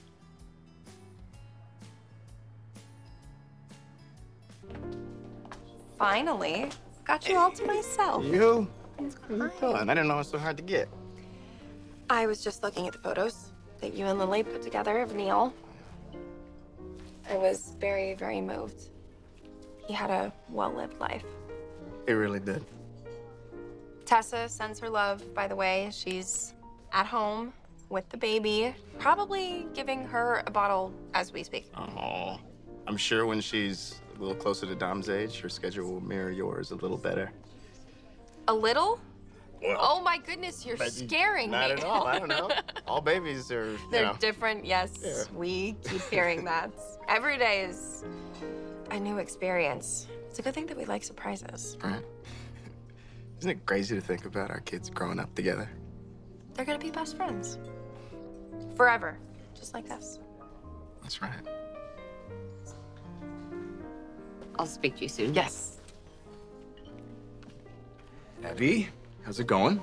Finally, 5.97 6.69
got 7.05 7.29
you 7.29 7.39
all 7.39 7.53
to 7.53 7.65
myself. 7.65 8.25
You? 8.25 8.69
What 8.97 9.41
are 9.41 9.45
you 9.45 9.53
doing? 9.61 9.77
I 9.77 9.95
didn't 9.95 10.09
know 10.09 10.15
it 10.15 10.19
was 10.19 10.31
so 10.31 10.39
hard 10.39 10.57
to 10.57 10.65
get. 10.65 10.89
I 12.11 12.27
was 12.27 12.43
just 12.43 12.65
looking 12.65 12.89
at 12.89 12.93
the 12.93 12.99
photos 12.99 13.53
that 13.81 13.95
you 13.95 14.07
and 14.07 14.19
Lily 14.19 14.43
put 14.43 14.63
together 14.63 14.99
of 15.01 15.15
Neil. 15.15 15.55
I 17.31 17.37
was 17.37 17.77
very, 17.79 18.15
very 18.15 18.41
moved. 18.41 18.91
He 19.89 19.95
had 19.95 20.11
a 20.11 20.31
well 20.51 20.73
lived 20.73 21.01
life. 21.01 21.25
He 22.07 22.13
really 22.13 22.41
did. 22.41 22.63
Tessa 24.05 24.47
sends 24.49 24.79
her 24.81 24.91
love, 24.91 25.35
by 25.35 25.49
the 25.49 25.57
way. 25.57 25.91
She's 25.93 26.53
at 26.93 27.07
home 27.07 27.55
with 27.89 28.07
the 28.11 28.19
baby, 28.19 28.75
probably 28.99 29.67
giving 29.75 30.05
her 30.05 30.43
a 30.47 30.51
bottle 30.51 30.93
as 31.15 31.33
we 31.33 31.43
speak. 31.43 31.71
Oh, 31.75 32.39
I'm 32.87 32.99
sure 32.99 33.25
when 33.25 33.41
she's 33.41 34.01
a 34.15 34.21
little 34.21 34.35
closer 34.35 34.67
to 34.67 34.75
Dom's 34.75 35.09
age, 35.09 35.41
her 35.41 35.49
schedule 35.49 35.91
will 35.91 36.01
mirror 36.01 36.31
yours 36.31 36.71
a 36.71 36.75
little 36.77 36.99
better. 36.99 37.33
A 38.49 38.55
little? 38.55 39.01
Well, 39.63 39.77
oh 39.81 40.03
my 40.03 40.19
goodness, 40.19 40.67
you're 40.67 40.77
scaring 40.77 41.51
Not 41.51 41.71
me. 41.71 41.77
Not 41.77 41.79
at 41.79 41.85
all. 41.85 42.07
I 42.07 42.19
don't 42.19 42.29
know. 42.29 42.51
All 42.87 43.01
babies 43.01 43.51
are. 43.51 43.77
They're 43.91 44.05
know. 44.05 44.17
different, 44.21 44.65
yes. 44.65 45.01
Yeah. 45.03 45.25
We 45.35 45.77
keep 45.83 46.03
hearing 46.03 46.45
that. 46.45 46.71
Every 47.09 47.37
day 47.39 47.63
is 47.63 48.05
a 48.91 48.99
new 48.99 49.19
experience. 49.19 50.07
It's 50.29 50.39
a 50.39 50.43
good 50.43 50.55
thing 50.55 50.67
that 50.67 50.77
we 50.77 50.85
like 50.85 51.05
surprises. 51.05 51.77
Right. 51.83 52.03
Isn't 53.39 53.51
it 53.51 53.67
crazy 53.67 53.95
to 53.95 54.01
think 54.01 54.25
about 54.25 54.51
our 54.51 54.61
kids 54.61 54.91
growing 54.91 55.19
up 55.19 55.35
together? 55.35 55.71
They're 56.55 56.65
gonna 56.65 56.79
be 56.79 56.91
best 56.91 57.17
friends. 57.17 57.59
Forever. 58.75 59.19
Just 59.55 59.75
like 59.75 59.91
us. 59.91 60.19
That's 61.03 61.23
right. 61.23 61.33
I'll 64.59 64.67
speak 64.67 64.97
to 64.97 65.03
you 65.03 65.09
soon. 65.09 65.35
Yes. 65.35 65.79
Abby, 68.45 68.89
how's 69.23 69.39
it 69.41 69.47
going? 69.47 69.83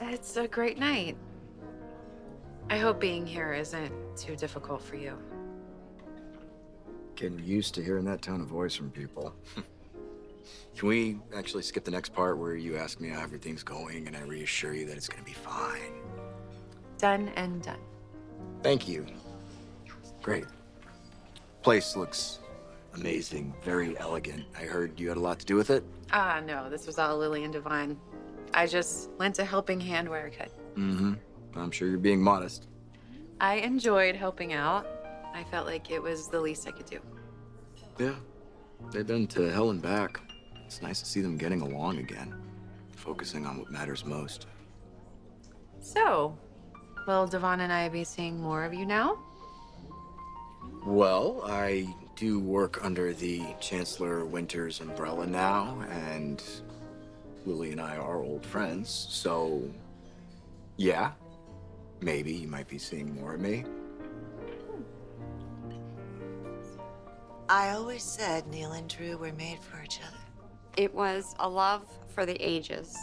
It's 0.00 0.36
a 0.36 0.46
great 0.46 0.78
night. 0.78 1.16
I 2.68 2.78
hope 2.78 3.00
being 3.00 3.26
here 3.26 3.52
isn't 3.52 3.92
too 4.16 4.36
difficult 4.36 4.80
for 4.80 4.96
you. 4.96 5.18
Getting 7.20 7.44
used 7.44 7.74
to 7.74 7.84
hearing 7.84 8.06
that 8.06 8.22
tone 8.22 8.40
of 8.40 8.46
voice 8.46 8.74
from 8.74 8.90
people. 8.90 9.34
Can 10.74 10.88
we 10.88 11.18
actually 11.36 11.62
skip 11.62 11.84
the 11.84 11.90
next 11.90 12.14
part 12.14 12.38
where 12.38 12.56
you 12.56 12.78
ask 12.78 12.98
me 12.98 13.10
how 13.10 13.20
everything's 13.20 13.62
going 13.62 14.06
and 14.06 14.16
I 14.16 14.22
reassure 14.22 14.72
you 14.72 14.86
that 14.86 14.96
it's 14.96 15.06
gonna 15.06 15.22
be 15.22 15.34
fine? 15.34 16.00
Done 16.96 17.30
and 17.36 17.60
done. 17.60 17.80
Thank 18.62 18.88
you. 18.88 19.04
Great. 20.22 20.46
Place 21.60 21.94
looks 21.94 22.38
amazing, 22.94 23.52
very 23.62 23.98
elegant. 23.98 24.46
I 24.58 24.62
heard 24.62 24.98
you 24.98 25.08
had 25.08 25.18
a 25.18 25.20
lot 25.20 25.40
to 25.40 25.44
do 25.44 25.56
with 25.56 25.68
it. 25.68 25.84
Ah, 26.12 26.40
no, 26.42 26.70
this 26.70 26.86
was 26.86 26.98
all 26.98 27.18
Lily 27.18 27.44
and 27.44 27.52
Divine. 27.52 27.98
I 28.54 28.66
just 28.66 29.10
lent 29.18 29.38
a 29.40 29.44
helping 29.44 29.78
hand 29.78 30.08
where 30.08 30.24
I 30.24 30.30
could. 30.30 30.50
Mm-hmm. 30.74 31.12
I'm 31.54 31.70
sure 31.70 31.86
you're 31.86 31.98
being 31.98 32.22
modest. 32.22 32.66
I 33.42 33.56
enjoyed 33.56 34.16
helping 34.16 34.54
out. 34.54 34.86
I 35.34 35.44
felt 35.44 35.66
like 35.66 35.90
it 35.90 36.02
was 36.02 36.28
the 36.28 36.40
least 36.40 36.66
I 36.68 36.72
could 36.72 36.86
do. 36.86 37.00
Yeah. 37.98 38.14
They've 38.92 39.06
been 39.06 39.26
to 39.28 39.50
hell 39.50 39.70
and 39.70 39.80
back. 39.80 40.20
It's 40.66 40.82
nice 40.82 41.00
to 41.00 41.06
see 41.06 41.20
them 41.20 41.36
getting 41.36 41.60
along 41.60 41.98
again. 41.98 42.34
Focusing 42.96 43.46
on 43.46 43.58
what 43.58 43.70
matters 43.70 44.04
most. 44.04 44.46
So, 45.80 46.36
will 47.06 47.26
Devon 47.26 47.60
and 47.60 47.72
I 47.72 47.88
be 47.88 48.04
seeing 48.04 48.40
more 48.40 48.64
of 48.64 48.74
you 48.74 48.86
now? 48.86 49.18
Well, 50.84 51.42
I 51.44 51.94
do 52.16 52.40
work 52.40 52.84
under 52.84 53.12
the 53.12 53.42
Chancellor 53.60 54.24
Winters 54.24 54.80
umbrella 54.80 55.26
now, 55.26 55.82
and 55.90 56.42
Lily 57.46 57.72
and 57.72 57.80
I 57.80 57.96
are 57.96 58.22
old 58.22 58.44
friends, 58.44 58.88
so 58.88 59.62
yeah, 60.76 61.12
maybe 62.00 62.32
you 62.32 62.48
might 62.48 62.68
be 62.68 62.78
seeing 62.78 63.14
more 63.14 63.34
of 63.34 63.40
me. 63.40 63.64
I 67.50 67.70
always 67.70 68.04
said 68.04 68.46
Neil 68.46 68.70
and 68.70 68.88
Drew 68.88 69.16
were 69.16 69.32
made 69.32 69.58
for 69.58 69.82
each 69.82 69.98
other. 70.06 70.16
It 70.76 70.94
was 70.94 71.34
a 71.40 71.48
love 71.48 71.82
for 72.14 72.24
the 72.24 72.36
ages. 72.36 72.96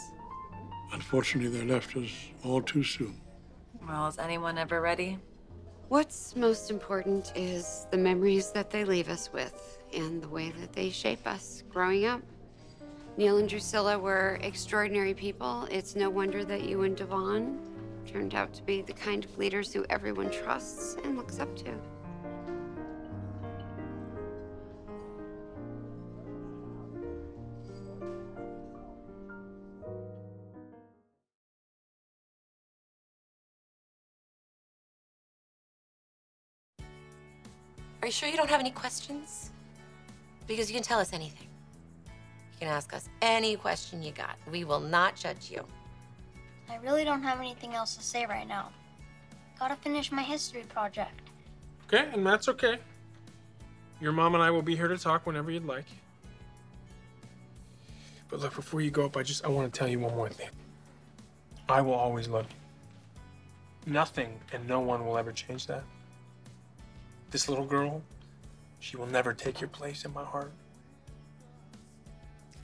Unfortunately, 0.90 1.50
they 1.50 1.66
left 1.66 1.94
us 1.98 2.08
all 2.42 2.62
too 2.62 2.82
soon. 2.82 3.20
Well, 3.86 4.08
is 4.08 4.16
anyone 4.16 4.56
ever 4.56 4.80
ready? 4.80 5.18
What's 5.90 6.34
most 6.34 6.70
important 6.70 7.30
is 7.36 7.86
the 7.90 7.98
memories 7.98 8.50
that 8.52 8.70
they 8.70 8.86
leave 8.86 9.10
us 9.10 9.30
with 9.34 9.78
and 9.94 10.22
the 10.22 10.28
way 10.28 10.50
that 10.60 10.72
they 10.72 10.88
shape 10.88 11.26
us 11.26 11.62
growing 11.68 12.06
up. 12.06 12.22
Neil 13.18 13.36
and 13.36 13.50
Drusilla 13.50 13.98
were 13.98 14.38
extraordinary 14.40 15.12
people. 15.12 15.68
It's 15.70 15.94
no 15.94 16.08
wonder 16.08 16.42
that 16.46 16.62
you 16.62 16.84
and 16.84 16.96
Devon 16.96 17.60
turned 18.06 18.34
out 18.34 18.54
to 18.54 18.62
be 18.62 18.80
the 18.80 18.94
kind 18.94 19.26
of 19.26 19.36
leaders 19.36 19.74
who 19.74 19.84
everyone 19.90 20.30
trusts 20.30 20.96
and 21.04 21.18
looks 21.18 21.38
up 21.38 21.54
to. 21.56 21.97
You 38.08 38.12
sure 38.12 38.26
you 38.26 38.38
don't 38.38 38.48
have 38.48 38.58
any 38.60 38.70
questions? 38.70 39.50
Because 40.46 40.70
you 40.70 40.74
can 40.74 40.82
tell 40.82 40.98
us 40.98 41.12
anything. 41.12 41.46
You 42.06 42.60
can 42.60 42.68
ask 42.68 42.94
us 42.94 43.06
any 43.20 43.54
question 43.54 44.02
you 44.02 44.12
got. 44.12 44.38
We 44.50 44.64
will 44.64 44.80
not 44.80 45.14
judge 45.14 45.50
you. 45.50 45.62
I 46.70 46.76
really 46.76 47.04
don't 47.04 47.22
have 47.22 47.38
anything 47.38 47.74
else 47.74 47.96
to 47.96 48.02
say 48.02 48.24
right 48.24 48.48
now. 48.48 48.70
Gotta 49.58 49.76
finish 49.76 50.10
my 50.10 50.22
history 50.22 50.62
project. 50.70 51.20
Okay, 51.84 52.08
and 52.14 52.26
that's 52.26 52.48
okay. 52.48 52.78
Your 54.00 54.12
mom 54.12 54.34
and 54.34 54.42
I 54.42 54.50
will 54.50 54.62
be 54.62 54.74
here 54.74 54.88
to 54.88 54.96
talk 54.96 55.26
whenever 55.26 55.50
you'd 55.50 55.66
like. 55.66 55.84
But 58.30 58.40
look, 58.40 58.54
before 58.54 58.80
you 58.80 58.90
go 58.90 59.04
up, 59.04 59.18
I 59.18 59.22
just 59.22 59.44
I 59.44 59.48
want 59.48 59.70
to 59.70 59.78
tell 59.78 59.88
you 59.88 59.98
one 59.98 60.16
more 60.16 60.30
thing. 60.30 60.48
I 61.68 61.82
will 61.82 61.92
always 61.92 62.26
love 62.26 62.46
you. 62.48 63.92
Nothing 63.92 64.40
and 64.54 64.66
no 64.66 64.80
one 64.80 65.04
will 65.04 65.18
ever 65.18 65.30
change 65.30 65.66
that. 65.66 65.84
This 67.30 67.48
little 67.48 67.64
girl, 67.64 68.02
she 68.80 68.96
will 68.96 69.06
never 69.06 69.34
take 69.34 69.60
your 69.60 69.68
place 69.68 70.04
in 70.04 70.12
my 70.12 70.24
heart. 70.24 70.52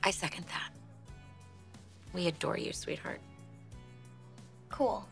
I 0.03 0.11
second 0.11 0.45
that. 0.47 0.71
We 2.13 2.27
adore 2.27 2.57
you, 2.57 2.73
sweetheart. 2.73 3.19
Cool. 4.69 5.05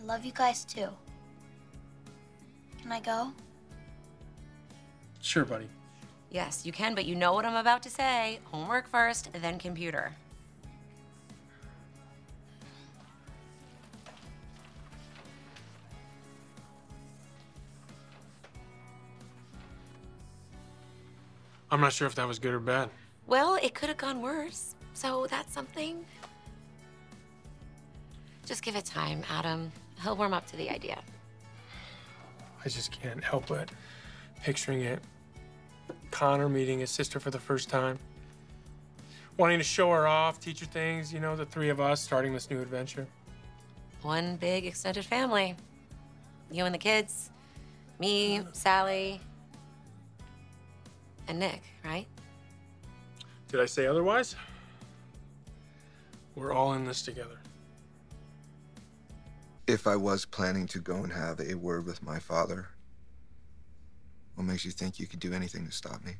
I 0.00 0.04
love 0.04 0.24
you 0.24 0.32
guys 0.32 0.64
too. 0.64 0.88
Can 2.80 2.92
I 2.92 3.00
go? 3.00 3.32
Sure, 5.20 5.44
buddy. 5.44 5.68
Yes, 6.30 6.64
you 6.64 6.72
can, 6.72 6.94
but 6.94 7.06
you 7.06 7.14
know 7.14 7.32
what 7.32 7.44
I'm 7.44 7.56
about 7.56 7.82
to 7.84 7.90
say. 7.90 8.38
Homework 8.44 8.88
first, 8.88 9.30
then 9.32 9.58
computer. 9.58 10.12
I'm 21.70 21.80
not 21.80 21.92
sure 21.92 22.06
if 22.06 22.14
that 22.14 22.26
was 22.26 22.38
good 22.38 22.54
or 22.54 22.60
bad. 22.60 22.88
Well, 23.26 23.58
it 23.62 23.74
could 23.74 23.88
have 23.88 23.98
gone 23.98 24.22
worse, 24.22 24.74
so 24.94 25.26
that's 25.28 25.52
something. 25.52 26.04
Just 28.46 28.62
give 28.62 28.74
it 28.74 28.86
time, 28.86 29.22
Adam. 29.30 29.70
He'll 30.02 30.16
warm 30.16 30.32
up 30.32 30.46
to 30.46 30.56
the 30.56 30.70
idea. 30.70 30.98
I 32.64 32.68
just 32.68 32.90
can't 32.90 33.22
help 33.22 33.48
but 33.48 33.70
picturing 34.42 34.80
it. 34.80 35.00
Connor 36.10 36.48
meeting 36.48 36.78
his 36.78 36.90
sister 36.90 37.20
for 37.20 37.30
the 37.30 37.38
first 37.38 37.68
time. 37.68 37.98
Wanting 39.36 39.58
to 39.58 39.64
show 39.64 39.90
her 39.90 40.06
off, 40.06 40.40
teach 40.40 40.60
her 40.60 40.66
things, 40.66 41.12
you 41.12 41.20
know, 41.20 41.36
the 41.36 41.44
three 41.44 41.68
of 41.68 41.80
us 41.80 42.00
starting 42.00 42.32
this 42.32 42.50
new 42.50 42.60
adventure. 42.60 43.06
One 44.02 44.36
big 44.36 44.64
extended 44.64 45.04
family. 45.04 45.54
You 46.50 46.64
and 46.64 46.74
the 46.74 46.78
kids, 46.78 47.30
me, 47.98 48.40
Sally, 48.52 49.20
and 51.28 51.38
Nick, 51.38 51.62
right? 51.84 52.06
Did 53.48 53.60
I 53.60 53.66
say 53.66 53.86
otherwise? 53.86 54.34
We're 56.34 56.52
all 56.52 56.72
in 56.74 56.84
this 56.84 57.02
together. 57.02 57.38
If 59.66 59.86
I 59.86 59.96
was 59.96 60.24
planning 60.24 60.66
to 60.68 60.78
go 60.78 60.96
and 60.96 61.12
have 61.12 61.40
a 61.40 61.54
word 61.54 61.84
with 61.84 62.02
my 62.02 62.18
father, 62.18 62.68
what 64.34 64.44
makes 64.44 64.64
you 64.64 64.70
think 64.70 64.98
you 64.98 65.06
could 65.06 65.20
do 65.20 65.34
anything 65.34 65.66
to 65.66 65.72
stop 65.72 66.04
me? 66.04 66.14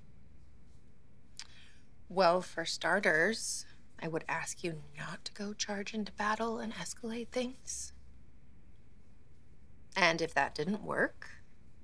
Well, 2.10 2.42
for 2.42 2.64
starters, 2.64 3.64
I 4.02 4.08
would 4.08 4.24
ask 4.28 4.62
you 4.64 4.80
not 4.98 5.24
to 5.26 5.32
go 5.32 5.52
charge 5.52 5.94
into 5.94 6.12
battle 6.12 6.58
and 6.58 6.74
escalate 6.74 7.28
things. 7.28 7.92
And 9.96 10.20
if 10.20 10.34
that 10.34 10.54
didn't 10.54 10.84
work, 10.84 11.30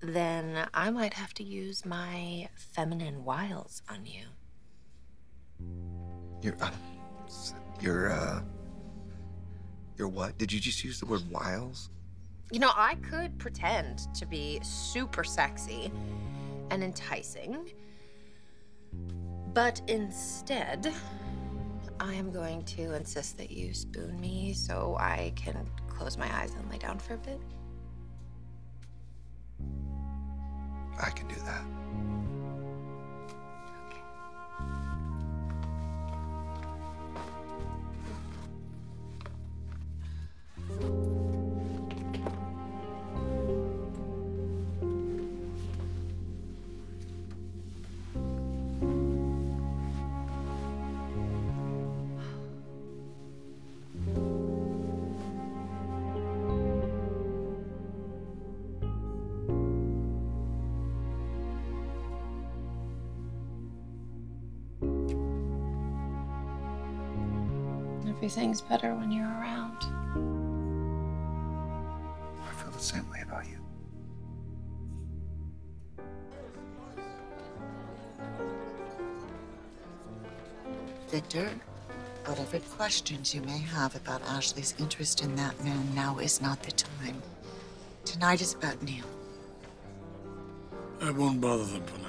then 0.05 0.69
I 0.75 0.91
might 0.91 1.15
have 1.15 1.35
to 1.35 1.43
use 1.45 1.85
my 1.85 2.49
feminine 2.57 3.25
wiles 3.25 3.83
on 3.89 4.05
you. 4.05 4.25
You're, 6.43 6.57
uh, 6.61 6.71
you're, 7.81 8.13
uh, 8.13 8.43
you're 9.97 10.09
what? 10.09 10.37
Did 10.39 10.53
you 10.53 10.61
just 10.61 10.85
use 10.85 11.01
the 11.01 11.07
word 11.07 11.23
wiles? 11.31 11.91
You 12.51 12.61
know, 12.61 12.73
I 12.75 12.97
could 12.97 13.39
pretend 13.39 14.15
to 14.15 14.27
be 14.27 14.61
super 14.63 15.25
sexy 15.25 15.91
and 16.71 16.85
enticing, 16.85 17.73
but 19.53 19.81
instead, 19.89 20.93
I 22.01 22.15
am 22.15 22.31
going 22.31 22.65
to 22.65 22.95
insist 22.95 23.39
that 23.39 23.51
you 23.51 23.73
spoon 23.73 24.21
me 24.21 24.53
so 24.53 24.97
I 24.99 25.33
can 25.37 25.69
close 25.89 26.19
my 26.19 26.33
eyes 26.37 26.53
and 26.55 26.71
lay 26.71 26.79
down 26.79 26.99
for 26.99 27.15
a 27.15 27.19
bit. 27.19 27.41
I 31.01 31.11
can 31.11 31.27
do 31.29 31.37
that. 31.37 31.65
Everything's 68.35 68.63
better 68.63 68.93
when 68.97 69.13
you're 69.13 69.25
around. 69.25 69.77
I 72.43 72.53
feel 72.61 72.73
the 72.73 72.81
same 72.81 73.09
way 73.09 73.21
about 73.23 73.45
you. 73.47 73.59
Victor, 81.11 81.49
whatever 82.25 82.59
questions 82.59 83.33
you 83.33 83.41
may 83.43 83.59
have 83.59 83.95
about 83.95 84.21
Ashley's 84.23 84.75
interest 84.81 85.23
in 85.23 85.37
that 85.37 85.63
man, 85.63 85.95
now 85.95 86.19
is 86.19 86.43
not 86.43 86.61
the 86.65 86.73
time. 86.73 87.23
Tonight 88.05 88.41
is 88.41 88.55
about 88.55 88.83
Neil. 88.83 89.07
I 91.01 91.13
won't 91.13 91.41
bother 91.41 91.67
them 91.67 91.85
for 91.85 91.99
now. 91.99 92.09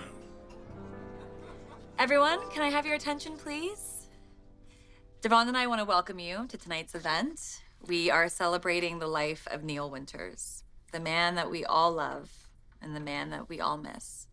Everyone, 2.00 2.40
can 2.50 2.64
I 2.64 2.72
have 2.72 2.88
your 2.88 2.96
attention, 2.96 3.38
please? 3.38 3.95
Devon 5.26 5.48
and 5.48 5.58
I 5.58 5.66
want 5.66 5.80
to 5.80 5.86
welcome 5.86 6.20
you 6.20 6.46
to 6.50 6.56
tonight's 6.56 6.94
event. 6.94 7.64
We 7.88 8.12
are 8.12 8.30
celebrating 8.30 9.00
the 9.00 9.08
life 9.08 9.48
of 9.50 9.64
Neil 9.64 9.90
Winters, 9.90 10.62
the 10.92 11.00
man 11.00 11.34
that 11.34 11.50
we 11.50 11.66
all 11.66 11.92
love 11.94 12.48
and 12.80 12.96
the 12.96 13.00
man 13.00 13.32
that 13.32 13.50
we 13.50 13.60
all 13.60 13.76
miss. 13.76 14.28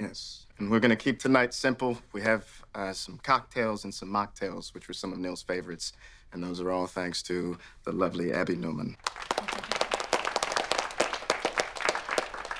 Yes, 0.00 0.48
And 0.58 0.68
we're 0.68 0.80
gonna 0.80 0.96
keep 0.96 1.20
tonight 1.20 1.54
simple. 1.54 1.96
We 2.12 2.22
have 2.22 2.44
uh, 2.74 2.92
some 2.92 3.20
cocktails 3.22 3.84
and 3.84 3.94
some 3.94 4.08
mocktails, 4.08 4.74
which 4.74 4.88
were 4.88 4.94
some 4.94 5.12
of 5.12 5.20
Neil's 5.20 5.44
favorites. 5.44 5.92
And 6.32 6.42
those 6.42 6.60
are 6.60 6.72
all 6.72 6.88
thanks 6.88 7.22
to 7.22 7.56
the 7.84 7.92
lovely 7.92 8.32
Abby 8.32 8.56
Newman. 8.56 8.96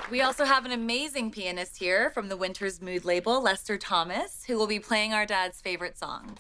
We 0.09 0.20
also 0.20 0.45
have 0.45 0.64
an 0.64 0.70
amazing 0.70 1.33
pianist 1.33 1.78
here 1.78 2.11
from 2.11 2.28
the 2.28 2.37
Winter's 2.37 2.80
Mood 2.80 3.05
label, 3.05 3.43
Lester 3.43 3.76
Thomas, 3.76 4.45
who 4.47 4.57
will 4.57 4.68
be 4.68 4.78
playing 4.78 5.12
our 5.14 5.26
dad's 5.26 5.61
favorite 5.61 5.99
songs. 5.99 6.39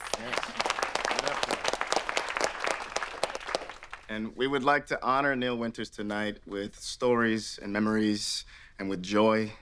And 4.08 4.36
we 4.36 4.46
would 4.46 4.64
like 4.64 4.86
to 4.86 5.02
honor 5.02 5.34
Neil 5.34 5.56
Winters 5.56 5.88
tonight 5.88 6.38
with 6.46 6.78
stories 6.78 7.58
and 7.62 7.72
memories, 7.72 8.44
and 8.78 8.90
with 8.90 9.02
joy, 9.02 9.52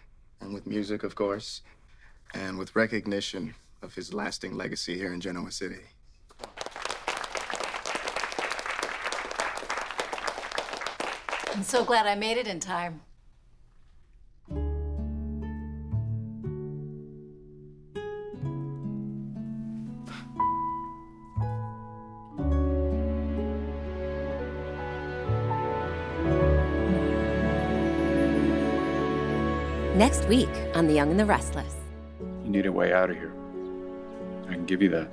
and 0.40 0.54
with 0.54 0.66
music, 0.66 1.02
of 1.02 1.14
course, 1.14 1.62
and 2.34 2.58
with 2.58 2.74
recognition 2.74 3.54
of 3.82 3.94
his 3.94 4.12
lasting 4.12 4.56
legacy 4.56 4.96
here 4.96 5.12
in 5.12 5.20
Genoa 5.20 5.50
City. 5.50 5.80
I'm 11.54 11.62
so 11.62 11.84
glad 11.84 12.06
I 12.06 12.14
made 12.14 12.38
it 12.38 12.46
in 12.46 12.60
time. 12.60 13.02
Next 30.00 30.26
week 30.28 30.48
on 30.74 30.86
The 30.86 30.94
Young 30.94 31.10
and 31.10 31.20
the 31.20 31.26
Restless. 31.26 31.74
You 32.42 32.48
need 32.48 32.64
a 32.64 32.72
way 32.72 32.90
out 32.90 33.10
of 33.10 33.16
here. 33.16 33.34
I 34.48 34.54
can 34.54 34.64
give 34.64 34.80
you 34.80 34.88
that. 34.88 35.10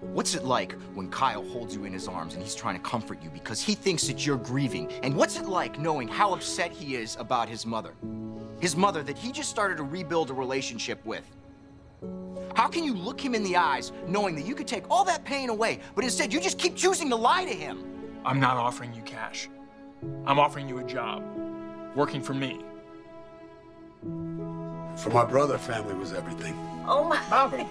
What's 0.00 0.36
it 0.36 0.44
like 0.44 0.74
when 0.94 1.10
Kyle 1.10 1.44
holds 1.48 1.74
you 1.74 1.84
in 1.84 1.92
his 1.92 2.06
arms 2.06 2.34
and 2.34 2.42
he's 2.44 2.54
trying 2.54 2.76
to 2.76 2.80
comfort 2.80 3.20
you 3.20 3.28
because 3.30 3.60
he 3.60 3.74
thinks 3.74 4.06
that 4.06 4.24
you're 4.24 4.36
grieving? 4.36 4.88
And 5.02 5.16
what's 5.16 5.36
it 5.36 5.46
like 5.46 5.80
knowing 5.80 6.06
how 6.06 6.32
upset 6.32 6.70
he 6.70 6.94
is 6.94 7.16
about 7.16 7.48
his 7.48 7.66
mother? 7.66 7.94
His 8.60 8.76
mother 8.76 9.02
that 9.02 9.18
he 9.18 9.32
just 9.32 9.50
started 9.50 9.78
to 9.78 9.82
rebuild 9.82 10.30
a 10.30 10.32
relationship 10.32 11.04
with. 11.04 11.24
How 12.54 12.68
can 12.68 12.84
you 12.84 12.94
look 12.94 13.20
him 13.20 13.34
in 13.34 13.42
the 13.42 13.56
eyes 13.56 13.90
knowing 14.06 14.36
that 14.36 14.46
you 14.46 14.54
could 14.54 14.68
take 14.68 14.88
all 14.92 15.04
that 15.06 15.24
pain 15.24 15.50
away, 15.50 15.80
but 15.96 16.04
instead 16.04 16.32
you 16.32 16.40
just 16.40 16.56
keep 16.56 16.76
choosing 16.76 17.10
to 17.10 17.16
lie 17.16 17.44
to 17.44 17.52
him? 17.52 17.82
I'm 18.24 18.38
not 18.38 18.56
offering 18.56 18.94
you 18.94 19.02
cash. 19.02 19.48
I'm 20.24 20.38
offering 20.38 20.68
you 20.68 20.78
a 20.78 20.84
job, 20.84 21.24
working 21.96 22.22
for 22.22 22.32
me. 22.32 22.60
For 24.02 25.10
my 25.10 25.24
brother, 25.24 25.58
family 25.58 25.94
was 25.94 26.12
everything. 26.12 26.54
Oh 26.86 27.04
my. 27.04 27.20
Bobby, 27.30 27.66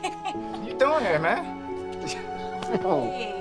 you 0.65 0.77
doing 0.77 1.03
here, 1.03 1.19
man? 1.19 1.59
Hey. 2.71 3.41